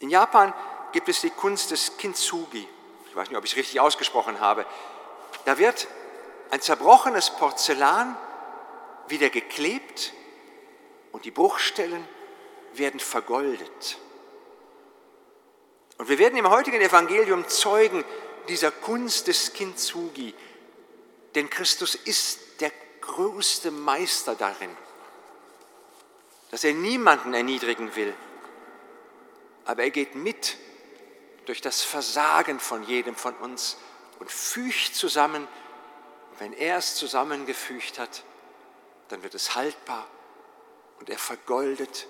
In 0.00 0.10
Japan 0.10 0.52
gibt 0.92 1.08
es 1.08 1.20
die 1.20 1.30
Kunst 1.30 1.70
des 1.70 1.96
Kintsugi. 1.96 2.68
Ich 3.08 3.16
weiß 3.16 3.28
nicht, 3.28 3.36
ob 3.36 3.44
ich 3.44 3.52
es 3.52 3.56
richtig 3.56 3.80
ausgesprochen 3.80 4.40
habe. 4.40 4.64
Da 5.44 5.58
wird 5.58 5.88
ein 6.50 6.60
zerbrochenes 6.60 7.30
Porzellan 7.30 8.16
wieder 9.08 9.30
geklebt 9.30 10.12
und 11.12 11.24
die 11.24 11.30
Bruchstellen 11.30 12.06
werden 12.74 13.00
vergoldet. 13.00 13.98
Und 15.98 16.08
wir 16.08 16.18
werden 16.18 16.38
im 16.38 16.48
heutigen 16.48 16.80
Evangelium 16.80 17.48
Zeugen 17.48 18.04
dieser 18.48 18.70
Kunst 18.70 19.28
des 19.28 19.52
Kintsugi, 19.52 20.34
denn 21.34 21.48
Christus 21.48 21.94
ist 21.94 22.60
der 22.60 22.72
größte 23.00 23.70
Meister 23.70 24.34
darin, 24.34 24.74
dass 26.50 26.64
er 26.64 26.74
niemanden 26.74 27.34
erniedrigen 27.34 27.94
will, 27.94 28.14
aber 29.64 29.84
er 29.84 29.90
geht 29.90 30.14
mit 30.14 30.56
durch 31.46 31.60
das 31.60 31.82
Versagen 31.82 32.60
von 32.60 32.82
jedem 32.84 33.16
von 33.16 33.34
uns 33.36 33.76
und 34.18 34.30
fügt 34.30 34.94
zusammen. 34.94 35.48
Und 36.30 36.40
wenn 36.40 36.52
er 36.52 36.78
es 36.78 36.94
zusammengefügt 36.94 37.98
hat, 37.98 38.24
dann 39.08 39.22
wird 39.22 39.34
es 39.34 39.54
haltbar 39.54 40.06
und 40.98 41.10
er 41.10 41.18
vergoldet 41.18 42.06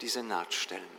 diese 0.00 0.22
Nahtstellen. 0.22 0.95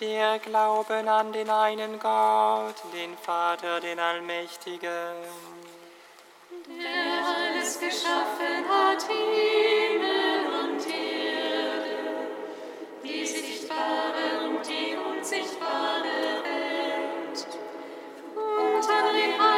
Wir 0.00 0.38
glauben 0.38 1.08
an 1.08 1.32
den 1.32 1.50
einen 1.50 1.98
Gott, 1.98 2.76
den 2.94 3.16
Vater, 3.16 3.80
den 3.80 3.98
Allmächtigen. 3.98 5.16
Der 6.68 7.26
alles 7.26 7.80
geschaffen 7.80 8.62
hat, 8.68 9.02
Himmel 9.02 10.46
und 10.60 10.86
Erde, 10.86 12.28
die 13.02 13.26
sichtbare 13.26 14.46
und 14.48 14.64
die 14.68 14.94
unsichtbare 14.94 16.44
Welt. 16.44 17.46
Und 18.36 18.88
an 18.88 19.14
den 19.14 19.57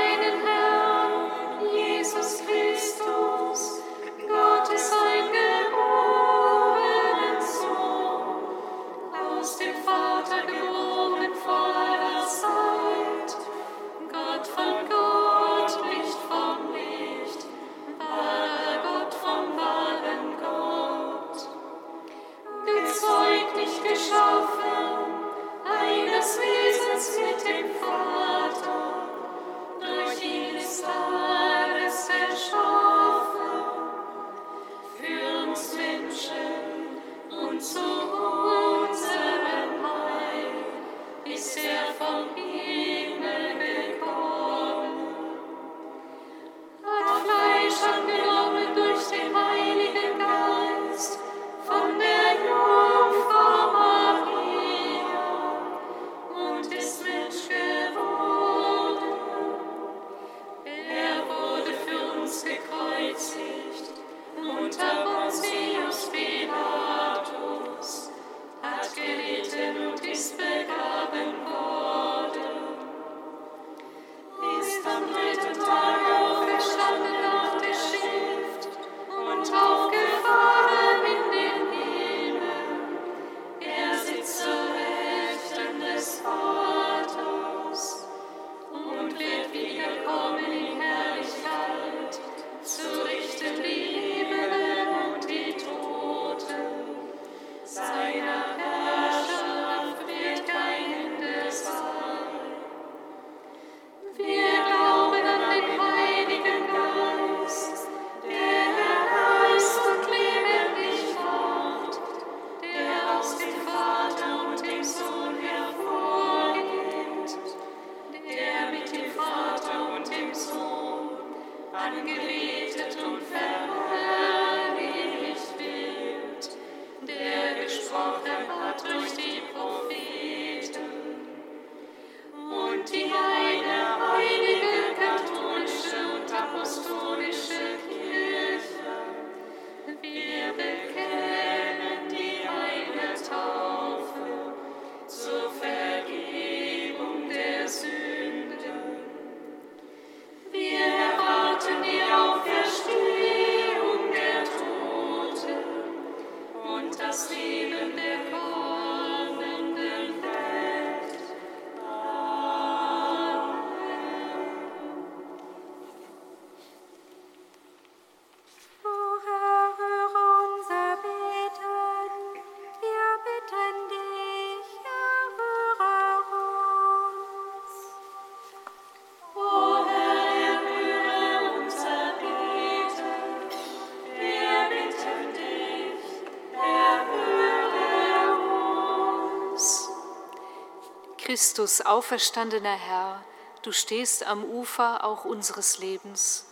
Christus, 191.31 191.81
auferstandener 191.81 192.75
Herr, 192.75 193.25
du 193.63 193.71
stehst 193.71 194.27
am 194.27 194.43
Ufer 194.43 195.05
auch 195.05 195.25
unseres 195.25 195.79
Lebens. 195.79 196.45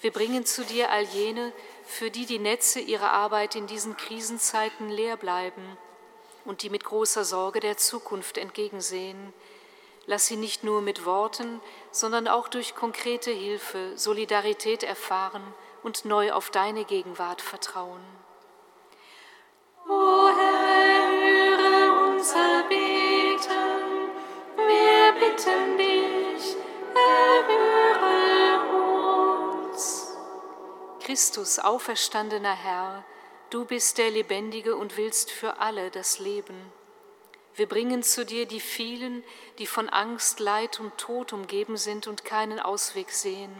Wir 0.00 0.10
bringen 0.10 0.44
zu 0.44 0.64
dir 0.64 0.90
all 0.90 1.04
jene, 1.04 1.52
für 1.84 2.10
die 2.10 2.26
die 2.26 2.40
Netze 2.40 2.80
ihrer 2.80 3.12
Arbeit 3.12 3.54
in 3.54 3.68
diesen 3.68 3.96
Krisenzeiten 3.96 4.88
leer 4.88 5.16
bleiben 5.16 5.62
und 6.44 6.62
die 6.62 6.70
mit 6.70 6.82
großer 6.82 7.24
Sorge 7.24 7.60
der 7.60 7.76
Zukunft 7.76 8.36
entgegensehen. 8.36 9.32
Lass 10.06 10.26
sie 10.26 10.34
nicht 10.34 10.64
nur 10.64 10.82
mit 10.82 11.04
Worten, 11.04 11.60
sondern 11.92 12.26
auch 12.26 12.48
durch 12.48 12.74
konkrete 12.74 13.30
Hilfe 13.30 13.96
Solidarität 13.96 14.82
erfahren 14.82 15.54
und 15.84 16.04
neu 16.04 16.32
auf 16.32 16.50
deine 16.50 16.84
Gegenwart 16.84 17.40
vertrauen. 17.40 18.02
Christus, 31.10 31.58
auferstandener 31.58 32.54
Herr, 32.54 33.04
du 33.50 33.64
bist 33.64 33.98
der 33.98 34.10
Lebendige 34.10 34.76
und 34.76 34.96
willst 34.96 35.30
für 35.30 35.58
alle 35.58 35.90
das 35.90 36.20
Leben. 36.20 36.54
Wir 37.56 37.66
bringen 37.66 38.02
zu 38.02 38.24
dir 38.24 38.46
die 38.46 38.60
vielen, 38.60 39.24
die 39.58 39.66
von 39.66 39.88
Angst, 39.88 40.38
Leid 40.38 40.78
und 40.78 40.96
Tod 40.98 41.32
umgeben 41.32 41.76
sind 41.76 42.06
und 42.06 42.24
keinen 42.24 42.60
Ausweg 42.60 43.10
sehen. 43.10 43.52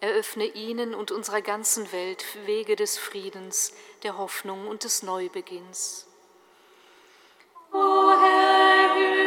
Eröffne 0.00 0.44
ihnen 0.44 0.94
und 0.94 1.10
unserer 1.10 1.40
ganzen 1.40 1.90
Welt 1.90 2.24
Wege 2.44 2.76
des 2.76 2.98
Friedens, 2.98 3.72
der 4.02 4.18
Hoffnung 4.18 4.68
und 4.68 4.84
des 4.84 5.02
Neubeginns. 5.02 6.06
O 7.72 8.10
Herr, 8.10 9.25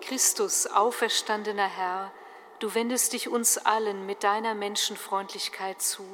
Christus, 0.00 0.66
auferstandener 0.66 1.66
Herr, 1.66 2.12
du 2.60 2.74
wendest 2.74 3.12
dich 3.14 3.28
uns 3.28 3.58
allen 3.58 4.06
mit 4.06 4.22
deiner 4.22 4.54
Menschenfreundlichkeit 4.54 5.82
zu. 5.82 6.04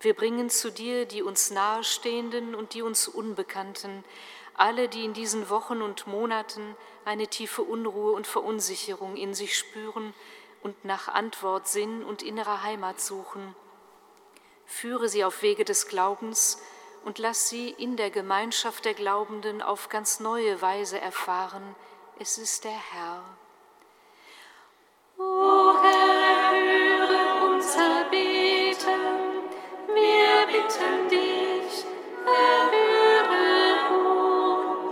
Wir 0.00 0.14
bringen 0.14 0.50
zu 0.50 0.72
dir 0.72 1.06
die 1.06 1.22
uns 1.22 1.50
nahestehenden 1.50 2.54
und 2.54 2.74
die 2.74 2.82
uns 2.82 3.06
Unbekannten, 3.06 4.04
alle, 4.54 4.88
die 4.88 5.04
in 5.04 5.12
diesen 5.12 5.48
Wochen 5.48 5.82
und 5.82 6.06
Monaten 6.06 6.76
eine 7.04 7.28
tiefe 7.28 7.62
Unruhe 7.62 8.12
und 8.12 8.26
Verunsicherung 8.26 9.16
in 9.16 9.32
sich 9.32 9.56
spüren 9.56 10.12
und 10.62 10.84
nach 10.84 11.08
Antwort, 11.08 11.68
Sinn 11.68 12.02
und 12.02 12.22
innerer 12.22 12.62
Heimat 12.62 13.00
suchen. 13.00 13.54
Führe 14.68 15.08
sie 15.08 15.24
auf 15.24 15.40
Wege 15.42 15.64
des 15.64 15.88
Glaubens 15.88 16.62
und 17.04 17.18
lass 17.18 17.48
sie 17.48 17.70
in 17.70 17.96
der 17.96 18.10
Gemeinschaft 18.10 18.84
der 18.84 18.92
Glaubenden 18.92 19.62
auf 19.62 19.88
ganz 19.88 20.20
neue 20.20 20.60
Weise 20.60 21.00
erfahren, 21.00 21.74
es 22.18 22.36
ist 22.36 22.64
der 22.64 22.78
Herr. 22.92 23.24
O 25.16 25.72
Herr, 25.82 26.50
höre 26.50 27.50
unser 27.50 28.04
Beten. 28.10 29.48
Wir 29.94 30.46
bitten 30.46 31.08
dich, 31.08 31.84
erhöre 32.26 33.40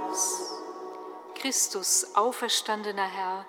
uns. 0.09 0.55
Christus, 1.35 2.15
auferstandener 2.15 3.07
Herr, 3.07 3.45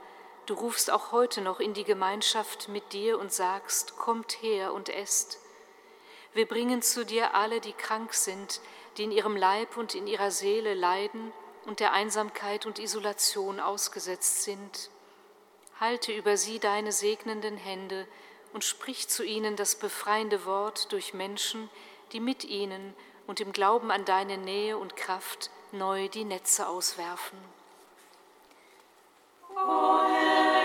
du 0.45 0.55
rufst 0.55 0.91
auch 0.91 1.13
heute 1.13 1.39
noch 1.39 1.61
in 1.61 1.73
die 1.73 1.86
Gemeinschaft 1.86 2.67
mit 2.67 2.91
dir 2.91 3.17
und 3.17 3.32
sagst, 3.32 3.97
kommt 3.97 4.34
her 4.41 4.73
und 4.73 4.89
esst. 4.89 5.39
Wir 6.38 6.47
bringen 6.47 6.83
zu 6.83 7.03
dir 7.03 7.33
alle, 7.33 7.59
die 7.61 7.73
krank 7.73 8.13
sind, 8.13 8.61
die 8.95 9.05
in 9.05 9.11
ihrem 9.11 9.35
Leib 9.35 9.75
und 9.75 9.95
in 9.95 10.05
ihrer 10.05 10.29
Seele 10.29 10.75
leiden 10.75 11.33
und 11.65 11.79
der 11.79 11.93
Einsamkeit 11.93 12.67
und 12.67 12.77
Isolation 12.77 13.59
ausgesetzt 13.59 14.43
sind. 14.43 14.91
Halte 15.79 16.11
über 16.11 16.38
sie 16.38 16.59
deine 16.59 16.91
segnenden 16.91 17.57
Hände 17.57 18.05
und 18.53 18.63
sprich 18.63 19.07
zu 19.07 19.23
ihnen 19.23 19.55
das 19.55 19.73
befreiende 19.73 20.45
Wort 20.45 20.91
durch 20.91 21.15
Menschen, 21.15 21.71
die 22.11 22.19
mit 22.19 22.43
ihnen 22.43 22.93
und 23.25 23.39
im 23.39 23.51
Glauben 23.51 23.89
an 23.89 24.05
deine 24.05 24.38
Nähe 24.38 24.77
und 24.77 24.95
Kraft 24.95 25.49
neu 25.71 26.07
die 26.07 26.23
Netze 26.23 26.67
auswerfen. 26.67 27.39
O 29.55 30.56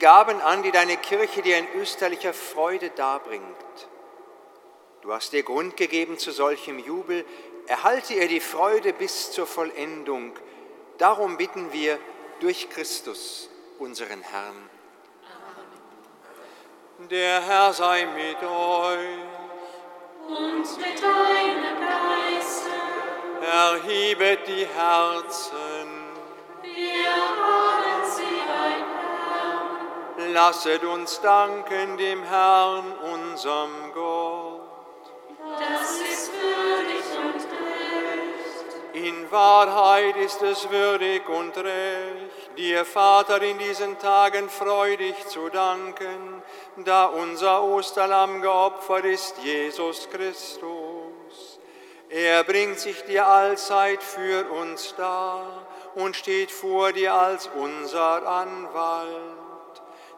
Gaben 0.00 0.40
an, 0.40 0.64
die 0.64 0.72
deine 0.72 0.96
Kirche 0.96 1.42
dir 1.42 1.58
in 1.58 1.68
österlicher 1.74 2.34
Freude 2.34 2.90
darbringt. 2.90 3.44
Du 5.02 5.12
hast 5.12 5.32
ihr 5.32 5.44
Grund 5.44 5.76
gegeben 5.76 6.18
zu 6.18 6.32
solchem 6.32 6.78
Jubel, 6.78 7.24
erhalte 7.66 8.14
ihr 8.14 8.26
die 8.26 8.40
Freude 8.40 8.92
bis 8.92 9.30
zur 9.30 9.46
Vollendung. 9.46 10.32
Darum 10.98 11.36
bitten 11.36 11.72
wir 11.72 11.98
durch 12.40 12.68
Christus, 12.68 13.48
unseren 13.78 14.20
Herrn. 14.22 14.68
Amen. 16.98 17.08
Der 17.08 17.40
Herr 17.42 17.72
sei 17.72 18.06
mit 18.06 18.42
euch. 18.42 19.20
Und 20.26 20.78
mit 20.78 21.02
deinem 21.02 21.80
Geiste. 21.80 22.70
Erhebet 23.42 24.46
die 24.46 24.66
Herzen. 24.66 25.69
Lasset 30.32 30.84
uns 30.84 31.20
danken 31.20 31.96
dem 31.96 32.22
Herrn, 32.22 32.84
unserem 33.12 33.92
Gott. 33.92 34.60
Das 35.58 35.98
ist 35.98 36.30
würdig 36.32 37.04
und 37.24 37.44
recht. 38.94 39.04
In 39.06 39.30
Wahrheit 39.32 40.16
ist 40.16 40.40
es 40.42 40.70
würdig 40.70 41.28
und 41.28 41.56
recht, 41.56 42.56
dir, 42.56 42.84
Vater, 42.84 43.42
in 43.42 43.58
diesen 43.58 43.98
Tagen 43.98 44.48
freudig 44.48 45.14
zu 45.26 45.48
danken, 45.48 46.42
da 46.76 47.06
unser 47.06 47.64
Osterlamm 47.64 48.40
geopfert 48.40 49.06
ist, 49.06 49.38
Jesus 49.38 50.08
Christus. 50.10 51.60
Er 52.08 52.44
bringt 52.44 52.78
sich 52.78 53.02
dir 53.04 53.26
allzeit 53.26 54.02
für 54.02 54.48
uns 54.50 54.94
dar 54.96 55.66
und 55.94 56.14
steht 56.14 56.50
vor 56.50 56.92
dir 56.92 57.14
als 57.14 57.48
unser 57.56 58.26
Anwalt. 58.28 59.39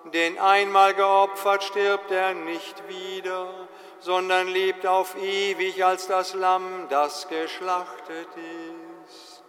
Denn 0.04 0.38
einmal 0.38 0.94
geopfert 0.94 1.62
stirbt 1.62 2.10
er 2.10 2.34
nicht 2.34 2.88
wieder, 2.88 3.68
sondern 4.00 4.48
lebt 4.48 4.86
auf 4.86 5.14
ewig 5.16 5.84
als 5.84 6.08
das 6.08 6.34
Lamm, 6.34 6.88
das 6.90 7.28
geschlachtet 7.28 8.28
ist. 9.06 9.44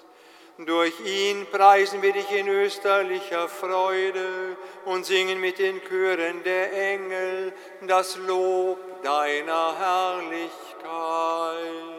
Durch 0.60 1.00
ihn 1.00 1.48
preisen 1.52 2.04
wir 2.04 2.14
dich 2.14 2.32
in 2.32 2.48
österlicher 2.48 3.50
Freude 3.50 4.56
und 4.86 5.04
singen 5.06 5.42
mit 5.42 5.58
den 5.58 5.82
Chören 5.82 6.44
der 6.44 6.94
Engel 6.94 7.54
das 7.82 8.18
Lob 8.18 8.78
deiner 9.02 9.76
Herrlichkeit. 9.80 11.93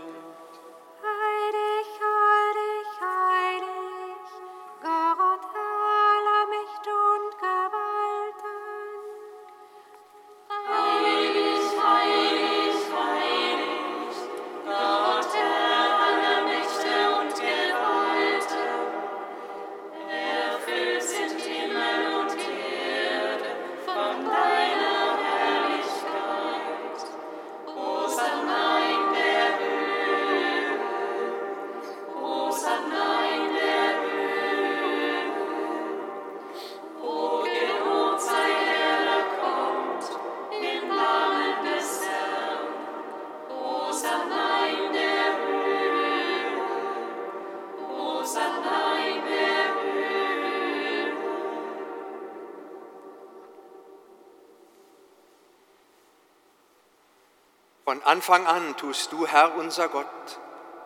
Anfang 58.15 58.47
an 58.47 58.77
tust 58.77 59.11
du, 59.11 59.27
Herr 59.27 59.57
unser 59.57 59.89
Gott, 59.89 60.39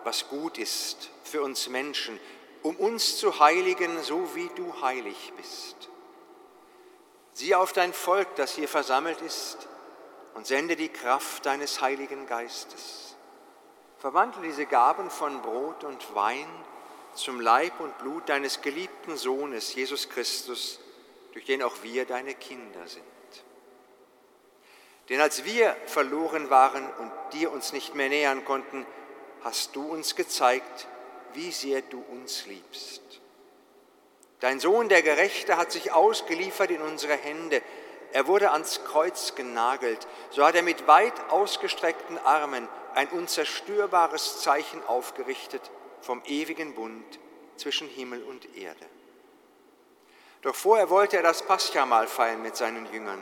was 0.03 0.31
gut 0.31 0.57
ist 0.57 1.11
für 1.24 1.43
uns 1.43 1.68
Menschen, 1.68 2.18
um 2.62 2.74
uns 2.76 3.18
zu 3.18 3.39
heiligen, 3.39 4.03
so 4.03 4.35
wie 4.35 4.49
du 4.57 4.81
heilig 4.81 5.35
bist. 5.37 5.91
Sieh 7.35 7.55
auf 7.55 7.74
dein 7.74 7.93
Volk, 7.93 8.35
das 8.37 8.55
hier 8.55 8.66
versammelt 8.66 9.20
ist, 9.20 9.68
und 10.33 10.47
sende 10.47 10.74
die 10.74 10.89
Kraft 10.89 11.45
deines 11.45 11.83
Heiligen 11.83 12.26
Geistes. 12.26 13.14
Verwandle 13.99 14.41
diese 14.41 14.64
Gaben 14.64 15.11
von 15.11 15.43
Brot 15.43 15.85
und 15.85 16.14
Wein 16.14 16.49
zum 17.12 17.43
Leib 17.43 17.79
und 17.81 17.99
Blut 17.99 18.26
deines 18.31 18.62
geliebten 18.62 19.18
Sohnes, 19.18 19.74
Jesus 19.74 20.09
Christus, 20.09 20.81
durch 21.35 21.45
den 21.45 21.62
auch 21.62 21.83
wir 21.83 22.07
deine 22.07 22.35
Kinder 22.35 22.89
sind. 22.89 23.05
Denn 25.09 25.20
als 25.20 25.44
wir 25.44 25.74
verloren 25.86 26.50
waren 26.50 26.86
und 26.98 27.12
dir 27.32 27.50
uns 27.50 27.72
nicht 27.72 27.94
mehr 27.94 28.09
nähern 28.09 28.44
konnten, 28.44 28.86
hast 29.42 29.74
du 29.74 29.82
uns 29.90 30.16
gezeigt, 30.16 30.86
wie 31.34 31.50
sehr 31.50 31.82
du 31.82 32.02
uns 32.11 32.46
liebst. 32.46 33.02
Dein 34.40 34.61
Sohn, 34.61 34.88
der 34.88 35.02
Gerechte, 35.02 35.56
hat 35.56 35.72
sich 35.72 35.92
ausgeliefert 35.92 36.70
in 36.70 36.82
unsere 36.82 37.14
Hände. 37.14 37.62
Er 38.12 38.26
wurde 38.26 38.52
ans 38.52 38.84
Kreuz 38.84 39.34
genagelt. 39.34 40.06
So 40.30 40.44
hat 40.44 40.54
er 40.54 40.62
mit 40.62 40.86
weit 40.86 41.14
ausgestreckten 41.30 42.18
Armen 42.18 42.68
ein 42.94 43.09
unzerstörbares 43.09 44.40
Zeichen 44.40 44.84
aufgerichtet 44.86 45.62
vom 46.00 46.22
ewigen 46.26 46.74
Bund 46.74 47.18
zwischen 47.56 47.88
Himmel 47.88 48.22
und 48.22 48.56
Erde. 48.56 48.86
Doch 50.42 50.54
vorher 50.54 50.88
wollte 50.88 51.16
er 51.16 51.22
das 51.22 51.42
Paschamal 51.42 52.06
feiern 52.06 52.42
mit 52.42 52.56
seinen 52.56 52.90
Jüngern. 52.92 53.20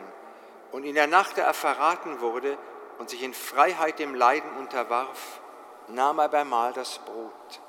Und 0.72 0.84
in 0.84 0.94
der 0.94 1.06
Nacht, 1.06 1.38
da 1.38 1.42
er 1.42 1.54
verraten 1.54 2.20
wurde 2.20 2.58
und 2.98 3.10
sich 3.10 3.22
in 3.22 3.34
Freiheit 3.34 3.98
dem 3.98 4.14
Leiden 4.14 4.56
unterwarf, 4.56 5.40
nahm 5.88 6.18
er 6.18 6.28
beim 6.28 6.48
Mahl 6.48 6.72
das 6.72 6.98
Brot, 6.98 7.60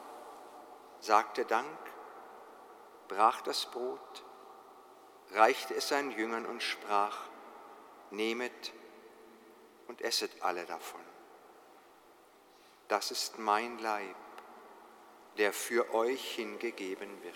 sagte 1.00 1.46
Dank, 1.46 1.68
brach 3.08 3.42
das 3.42 3.66
Brot, 3.68 4.24
reichte 5.32 5.76
es 5.76 5.90
seinen 5.90 6.12
Jüngern 6.12 6.46
und 6.46 6.64
sprach, 6.64 7.18
nehmet 8.12 8.74
und 9.88 10.02
esset 10.02 10.32
alle 10.42 10.66
davon. 10.66 11.02
Das 12.88 13.12
ist 13.12 13.38
mein 13.38 13.80
Leib, 13.80 14.16
der 15.38 15.54
für 15.54 15.94
euch 15.94 16.36
hingegeben 16.36 17.22
wird. 17.22 17.36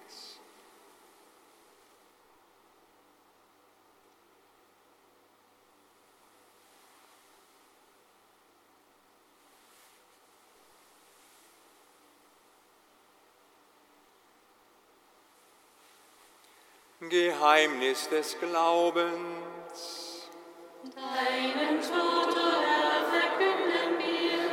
Geheimnis 17.09 18.07
des 18.09 18.37
Glaubens. 18.39 20.29
Deinen 20.83 21.81
Tod, 21.81 22.35
o 22.35 22.51
Herr, 22.61 23.01
verkünden 23.09 23.97
wir, 23.97 24.43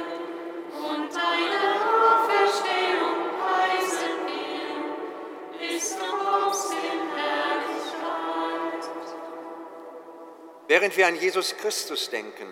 und 0.78 1.14
deine 1.14 1.62
Auferstehung 2.08 3.18
preisen 3.38 4.16
wir, 4.26 5.68
bis 5.68 5.96
du 5.96 6.06
kommst 6.06 6.72
in 6.72 7.16
Herrlichkeit. 7.16 8.88
während 10.68 10.96
wir 10.96 11.06
an 11.06 11.16
Jesus 11.16 11.54
Christus 11.56 12.08
denken, 12.08 12.48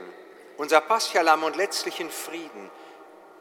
unser 0.59 0.83
Paschalamm 0.83 1.43
und 1.43 1.57
letztlichen 1.57 2.11
Frieden, 2.11 2.71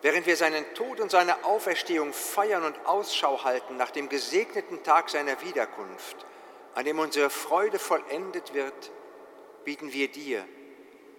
während 0.01 0.25
wir 0.25 0.37
seinen 0.37 0.73
Tod 0.73 1.01
und 1.01 1.11
seine 1.11 1.43
Auferstehung 1.43 2.13
feiern 2.13 2.63
und 2.63 2.85
Ausschau 2.85 3.43
halten 3.43 3.75
nach 3.75 3.91
dem 3.91 4.07
gesegneten 4.07 4.83
Tag 4.83 5.09
seiner 5.09 5.41
Wiederkunft, 5.41 6.25
an 6.75 6.83
dem 6.83 6.99
unsere 6.99 7.29
Freude 7.29 7.79
vollendet 7.79 8.53
wird, 8.53 8.91
bieten 9.63 9.93
wir 9.93 10.09
dir, 10.09 10.45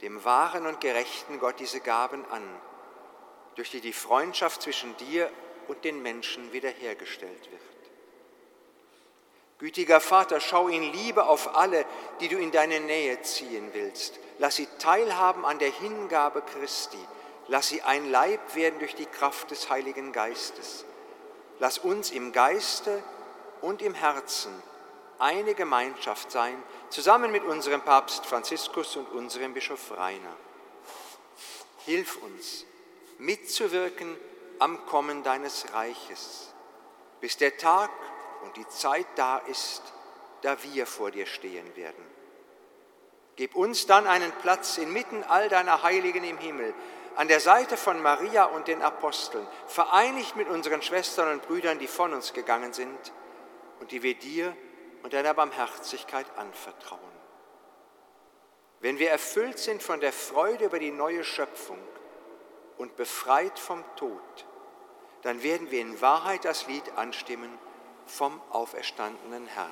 dem 0.03 0.23
wahren 0.23 0.67
und 0.67 0.83
gerechten 0.83 1.41
Gott, 1.41 1.59
diese 1.59 1.81
Gaben 1.81 2.25
an, 2.27 2.45
durch 3.55 3.71
die 3.71 3.81
die 3.81 3.95
Freundschaft 3.95 4.61
zwischen 4.61 4.95
dir 4.99 5.31
und 5.67 5.83
den 5.83 6.03
Menschen 6.03 6.53
wiederhergestellt 6.53 7.51
wird. 7.51 7.63
Gütiger 9.59 10.01
Vater, 10.01 10.41
schau 10.41 10.69
in 10.69 10.93
Liebe 10.93 11.25
auf 11.25 11.57
alle, 11.57 11.87
die 12.21 12.29
du 12.29 12.37
in 12.37 12.53
deine 12.53 12.79
Nähe 12.81 13.23
ziehen 13.23 13.71
willst. 13.73 14.21
Lass 14.39 14.57
sie 14.57 14.69
teilhaben 14.79 15.47
an 15.47 15.59
der 15.59 15.71
Hingabe 15.71 16.43
Christi. 16.43 16.99
Lass 17.49 17.69
sie 17.69 17.81
ein 17.81 18.11
Leib 18.11 18.55
werden 18.55 18.79
durch 18.79 18.95
die 18.95 19.07
Kraft 19.07 19.51
des 19.51 19.71
Heiligen 19.71 20.13
Geistes. 20.13 20.85
Lass 21.59 21.79
uns 21.79 22.11
im 22.11 22.33
Geiste 22.33 23.03
und 23.63 23.81
im 23.81 23.95
Herzen 23.95 24.53
eine 25.19 25.55
Gemeinschaft 25.55 26.31
sein, 26.31 26.63
zusammen 26.91 27.31
mit 27.33 27.45
unserem 27.45 27.83
Papst 27.83 28.27
Franziskus 28.27 28.97
und 28.97 29.11
unserem 29.13 29.55
Bischof 29.55 29.97
Rainer. 29.97 30.37
Hilf 31.85 32.17
uns, 32.23 32.65
mitzuwirken 33.19 34.17
am 34.59 34.87
Kommen 34.87 35.23
deines 35.23 35.73
Reiches, 35.73 36.53
bis 37.21 37.37
der 37.37 37.57
Tag 37.57 37.91
und 38.45 38.57
die 38.57 38.69
Zeit 38.69 39.07
da 39.17 39.39
ist, 39.39 39.83
da 40.43 40.57
wir 40.63 40.87
vor 40.87 41.11
dir 41.11 41.27
stehen 41.27 41.77
werden. 41.77 42.05
Gib 43.37 43.55
uns 43.55 43.87
dann 43.87 44.07
einen 44.07 44.33
Platz 44.33 44.79
inmitten 44.79 45.23
all 45.25 45.49
deiner 45.49 45.83
Heiligen 45.83 46.25
im 46.25 46.39
Himmel, 46.39 46.75
an 47.17 47.29
der 47.29 47.41
Seite 47.41 47.77
von 47.77 48.03
Maria 48.03 48.45
und 48.45 48.69
den 48.69 48.83
Aposteln, 48.83 49.47
vereinigt 49.67 50.37
mit 50.37 50.49
unseren 50.49 50.83
Schwestern 50.83 51.33
und 51.33 51.47
Brüdern, 51.47 51.79
die 51.79 51.87
von 51.87 52.13
uns 52.13 52.33
gegangen 52.33 52.73
sind 52.73 53.13
und 53.81 53.91
die 53.91 54.03
wir 54.03 54.15
dir 54.15 54.57
und 55.07 55.13
deiner 55.13 55.35
Barmherzigkeit 55.35 56.27
anvertrauen. 56.37 56.99
Wenn 58.81 58.99
wir 58.99 59.09
erfüllt 59.09 59.57
sind 59.57 59.81
von 59.81 60.01
der 60.01 60.13
Freude 60.13 60.65
über 60.65 60.81
die 60.81 60.91
neue 60.91 61.23
Schöpfung 61.23 61.79
und 62.77 62.97
befreit 62.97 63.57
vom 63.57 63.85
Tod, 63.95 64.45
dann 65.23 65.45
werden 65.45 65.71
wir 65.71 65.81
in 65.81 66.01
Wahrheit 66.01 66.45
das 66.45 66.67
Lied 66.67 66.83
anstimmen 66.97 67.57
vom 68.07 68.41
auferstandenen 68.51 69.47
Herrn. 69.47 69.71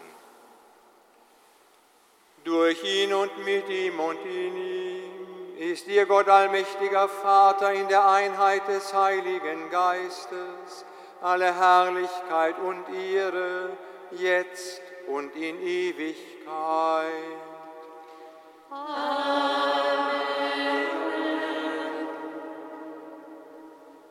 Durch 2.45 2.85
ihn 2.85 3.13
und 3.13 3.37
mit 3.45 3.69
ihm 3.69 3.99
und 3.99 4.25
in 4.25 4.57
ihm 4.57 5.59
ist 5.59 5.89
dir 5.89 6.07
Gott 6.07 6.29
allmächtiger 6.29 7.09
Vater 7.09 7.73
in 7.73 7.89
der 7.89 8.07
Einheit 8.07 8.69
des 8.69 8.95
Heiligen 8.95 9.69
Geistes 9.69 10.85
alle 11.21 11.53
Herrlichkeit 11.59 12.57
und 12.61 12.89
Ehre, 12.91 13.77
jetzt 14.13 14.94
und 15.07 15.35
in 15.37 15.61
Ewigkeit. 15.61 17.13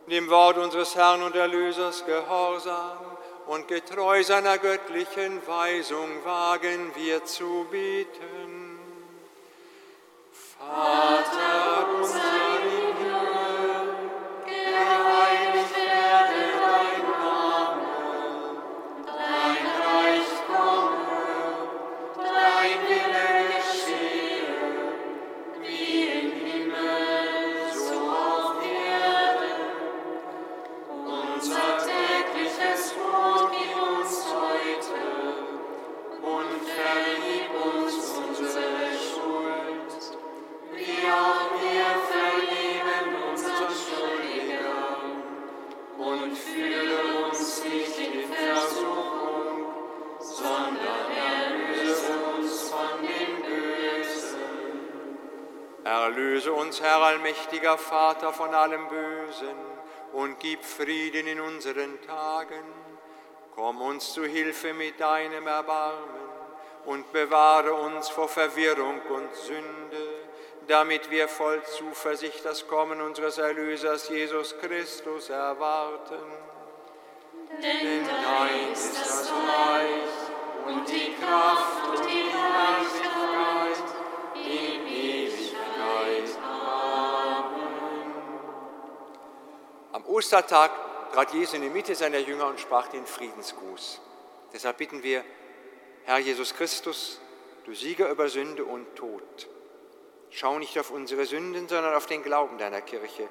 Dem 0.07 0.29
Wort 0.29 0.57
unseres 0.57 0.95
Herrn 0.95 1.23
und 1.23 1.35
Erlösers 1.35 2.05
gehorsam 2.05 2.99
und 3.47 3.67
getreu 3.67 4.23
seiner 4.23 4.57
göttlichen 4.57 5.45
Weisung 5.47 6.23
wagen 6.23 6.91
wir 6.95 7.23
zu 7.25 7.65
beten. 7.71 8.79
Vater 10.31 11.62
Erlöse 56.13 56.53
uns, 56.53 56.79
Herr 56.79 57.01
allmächtiger 57.01 57.75
Vater, 57.75 58.31
von 58.33 58.53
allem 58.53 58.87
Bösen 58.87 59.55
und 60.11 60.39
gib 60.39 60.63
Frieden 60.63 61.25
in 61.25 61.41
unseren 61.41 61.99
Tagen. 62.03 62.63
Komm 63.55 63.81
uns 63.81 64.13
zu 64.13 64.23
Hilfe 64.23 64.75
mit 64.75 64.99
deinem 64.99 65.47
Erbarmen 65.47 66.29
und 66.85 67.11
bewahre 67.11 67.73
uns 67.73 68.09
vor 68.09 68.27
Verwirrung 68.27 69.01
und 69.09 69.33
Sünde, 69.33 70.07
damit 70.67 71.09
wir 71.09 71.27
voll 71.27 71.63
Zuversicht 71.63 72.45
das 72.45 72.67
Kommen 72.67 73.01
unseres 73.01 73.39
Erlösers 73.39 74.07
Jesus 74.09 74.55
Christus 74.59 75.31
erwarten. 75.31 76.21
Denn 77.59 78.05
dein 78.05 78.71
ist 78.71 79.01
das 79.01 79.31
Reich 79.31 80.67
und 80.67 80.87
die 80.87 81.15
Kraft 81.15 81.87
und 81.87 82.05
die 82.07 82.29
Herrlichkeit 82.29 83.12
Ostertag 90.13 90.69
trat 91.11 91.33
Jesus 91.33 91.55
in 91.55 91.63
die 91.63 91.69
Mitte 91.69 91.95
seiner 91.95 92.19
Jünger 92.19 92.45
und 92.45 92.59
sprach 92.59 92.87
den 92.87 93.07
Friedensgruß. 93.07 93.99
Deshalb 94.53 94.77
bitten 94.77 95.01
wir, 95.01 95.25
Herr 96.03 96.19
Jesus 96.19 96.53
Christus, 96.53 97.19
du 97.65 97.73
Sieger 97.73 98.09
über 98.09 98.29
Sünde 98.29 98.63
und 98.63 98.95
Tod, 98.95 99.47
schau 100.29 100.59
nicht 100.59 100.77
auf 100.77 100.91
unsere 100.91 101.25
Sünden, 101.25 101.67
sondern 101.67 101.95
auf 101.95 102.05
den 102.05 102.21
Glauben 102.21 102.59
deiner 102.59 102.81
Kirche 102.81 103.27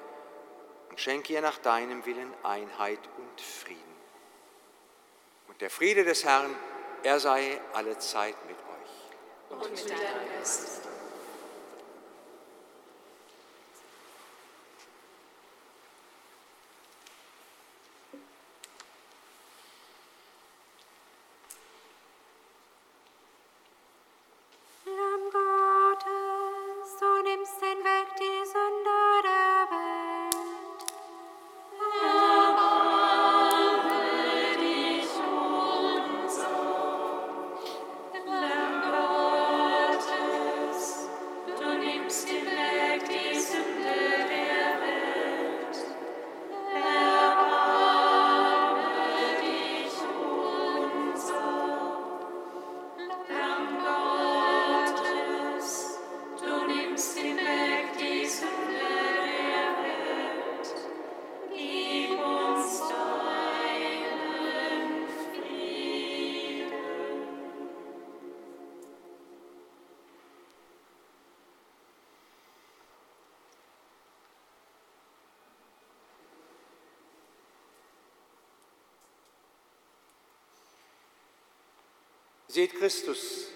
und 0.89 0.99
schenke 0.99 1.31
ihr 1.31 1.41
nach 1.41 1.57
deinem 1.59 2.05
Willen 2.05 2.33
Einheit 2.43 2.99
und 3.17 3.39
Frieden. 3.39 3.79
Und 5.47 5.61
der 5.61 5.69
Friede 5.69 6.03
des 6.03 6.25
Herrn, 6.25 6.53
er 7.03 7.21
sei 7.21 7.61
alle 7.71 7.97
Zeit 7.97 8.35
mit 8.45 8.57
euch. 8.57 9.57
Und 9.57 9.71
mit 9.71 9.89
deinem 9.89 10.37
Geist. 10.37 10.92
Seht 82.53 82.75
Christus, 82.75 83.47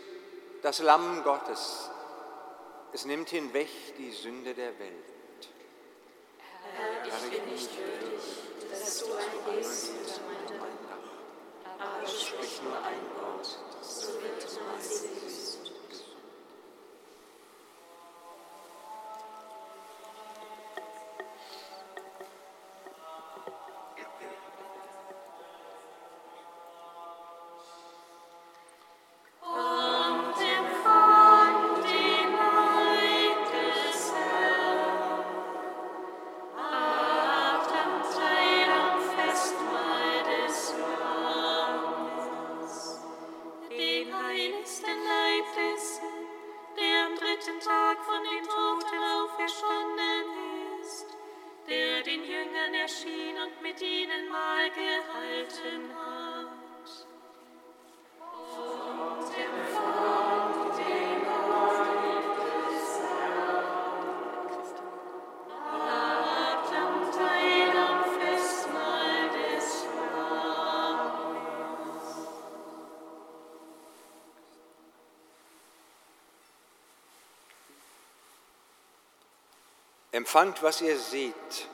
das 0.64 0.80
Lamm 0.80 1.24
Gottes, 1.24 1.88
Es 2.94 3.06
nimmt 3.06 3.30
hinweg 3.30 3.68
die 4.00 4.10
Sünde 4.10 4.56
der 4.56 4.80
Welt. 4.80 5.50
Herr, 6.74 7.06
ich 7.06 7.30
bin 7.30 7.54
nicht 7.54 7.70
würdig, 7.78 8.24
dass 8.72 9.04
du 9.04 9.14
eingehst 9.14 9.92
unter 9.92 10.54
mein 10.56 10.80
Dach, 10.90 11.86
aber 11.86 12.08
sprich 12.08 12.60
nur 12.64 12.78
ein 12.78 13.06
Wort, 13.22 13.60
so 13.84 14.14
wird 14.20 14.48
mein 14.68 14.82
Seele 14.82 15.27
Empfangt, 80.28 80.62
was 80.62 80.82
ihr 80.82 81.00
seht, 81.00 81.70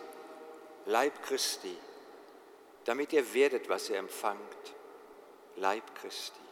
Leib 0.86 1.24
Christi, 1.24 1.76
damit 2.86 3.12
ihr 3.12 3.34
werdet, 3.34 3.68
was 3.68 3.90
ihr 3.90 3.98
empfangt, 3.98 4.76
Leib 5.56 5.84
Christi. 5.96 6.43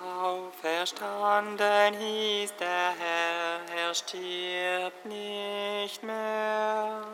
Auferstanden 0.00 1.94
ist 1.94 2.54
der 2.60 2.94
Herr, 2.98 3.60
er 3.76 3.94
stirbt 3.94 5.04
nicht 5.06 6.04
mehr. 6.04 7.07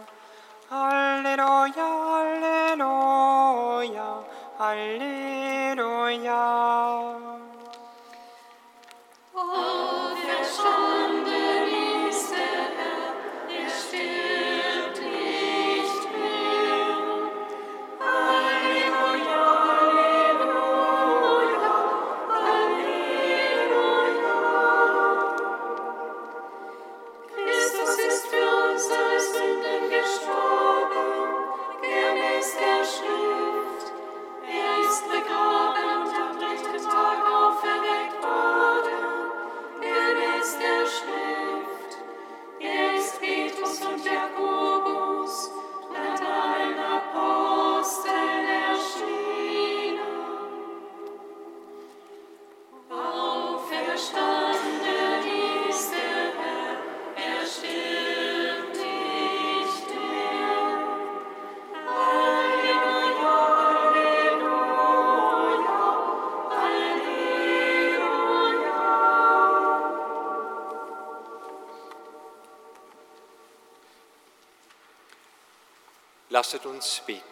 Lasset 76.34 76.66
uns 76.66 77.00
beten. 77.06 77.22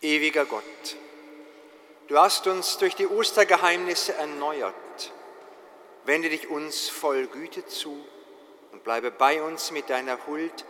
Ewiger 0.00 0.44
Gott, 0.44 0.62
du 2.06 2.16
hast 2.16 2.46
uns 2.46 2.78
durch 2.78 2.94
die 2.94 3.08
Ostergeheimnisse 3.08 4.14
erneuert. 4.14 5.12
Wende 6.04 6.28
dich 6.28 6.46
uns 6.46 6.88
voll 6.88 7.26
Güte 7.26 7.66
zu 7.66 8.06
und 8.70 8.84
bleibe 8.84 9.10
bei 9.10 9.42
uns 9.42 9.72
mit 9.72 9.90
deiner 9.90 10.28
Huld, 10.28 10.64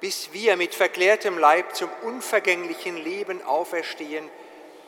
bis 0.00 0.34
wir 0.34 0.58
mit 0.58 0.74
verklärtem 0.74 1.38
Leib 1.38 1.74
zum 1.74 1.88
unvergänglichen 2.02 2.98
Leben 2.98 3.42
auferstehen. 3.42 4.28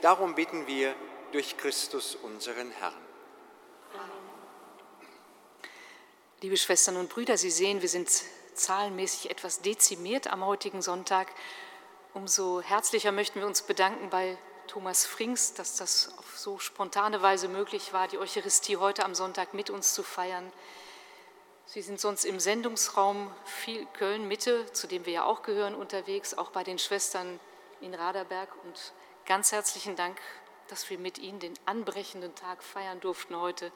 Darum 0.02 0.34
bitten 0.34 0.66
wir 0.66 0.94
durch 1.32 1.56
Christus 1.56 2.14
unseren 2.14 2.72
Herrn. 2.72 3.07
Liebe 6.40 6.56
Schwestern 6.56 6.96
und 6.98 7.08
Brüder, 7.08 7.36
Sie 7.36 7.50
sehen, 7.50 7.82
wir 7.82 7.88
sind 7.88 8.08
zahlenmäßig 8.54 9.28
etwas 9.28 9.60
dezimiert 9.60 10.28
am 10.28 10.46
heutigen 10.46 10.82
Sonntag. 10.82 11.26
Umso 12.14 12.60
herzlicher 12.60 13.10
möchten 13.10 13.40
wir 13.40 13.46
uns 13.48 13.62
bedanken 13.62 14.08
bei 14.08 14.38
Thomas 14.68 15.04
Frings, 15.04 15.54
dass 15.54 15.74
das 15.74 16.16
auf 16.16 16.38
so 16.38 16.60
spontane 16.60 17.22
Weise 17.22 17.48
möglich 17.48 17.92
war, 17.92 18.06
die 18.06 18.18
Eucharistie 18.18 18.76
heute 18.76 19.04
am 19.04 19.16
Sonntag 19.16 19.52
mit 19.52 19.68
uns 19.68 19.94
zu 19.94 20.04
feiern. 20.04 20.52
Sie 21.66 21.82
sind 21.82 21.98
sonst 21.98 22.24
im 22.24 22.38
Sendungsraum 22.38 23.34
viel 23.44 23.84
Köln-Mitte, 23.94 24.72
zu 24.72 24.86
dem 24.86 25.06
wir 25.06 25.12
ja 25.14 25.24
auch 25.24 25.42
gehören, 25.42 25.74
unterwegs, 25.74 26.34
auch 26.34 26.52
bei 26.52 26.62
den 26.62 26.78
Schwestern 26.78 27.40
in 27.80 27.94
Raderberg. 27.94 28.48
Und 28.62 28.92
ganz 29.26 29.50
herzlichen 29.50 29.96
Dank, 29.96 30.20
dass 30.68 30.88
wir 30.88 30.98
mit 30.98 31.18
Ihnen 31.18 31.40
den 31.40 31.54
anbrechenden 31.66 32.36
Tag 32.36 32.62
feiern 32.62 33.00
durften 33.00 33.34
heute, 33.34 33.72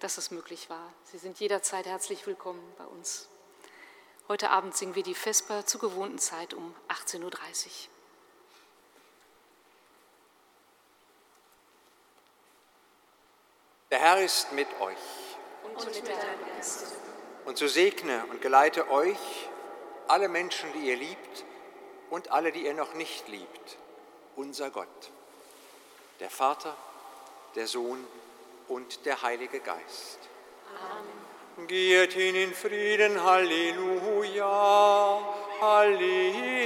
dass 0.00 0.18
es 0.18 0.30
möglich 0.30 0.68
war. 0.70 0.92
Sie 1.04 1.18
sind 1.18 1.38
jederzeit 1.40 1.86
herzlich 1.86 2.26
willkommen 2.26 2.62
bei 2.78 2.84
uns. 2.84 3.28
Heute 4.28 4.50
Abend 4.50 4.76
singen 4.76 4.94
wir 4.94 5.02
die 5.02 5.14
Vesper 5.14 5.66
zur 5.66 5.80
gewohnten 5.80 6.18
Zeit 6.18 6.54
um 6.54 6.74
18.30 6.88 7.22
Uhr. 7.22 7.30
Der 13.90 13.98
Herr 13.98 14.22
ist 14.22 14.52
mit 14.52 14.68
euch. 14.80 14.96
Und 17.44 17.58
so 17.58 17.68
segne 17.68 18.24
und 18.30 18.40
geleite 18.40 18.88
euch 18.90 19.18
alle 20.08 20.28
Menschen, 20.28 20.72
die 20.72 20.88
ihr 20.88 20.96
liebt 20.96 21.44
und 22.08 22.30
alle, 22.30 22.52
die 22.52 22.64
ihr 22.64 22.74
noch 22.74 22.94
nicht 22.94 23.28
liebt, 23.28 23.76
unser 24.36 24.70
Gott, 24.70 25.10
der 26.20 26.30
Vater, 26.30 26.76
der 27.54 27.66
Sohn 27.66 28.06
und 28.70 29.04
der 29.04 29.20
Heilige 29.22 29.60
Geist. 29.60 30.18
Amen. 31.56 31.66
Geht 31.66 32.14
hin 32.14 32.34
in 32.36 32.54
Frieden, 32.54 33.22
Halleluja, 33.22 35.20
Halleluja. 35.60 36.60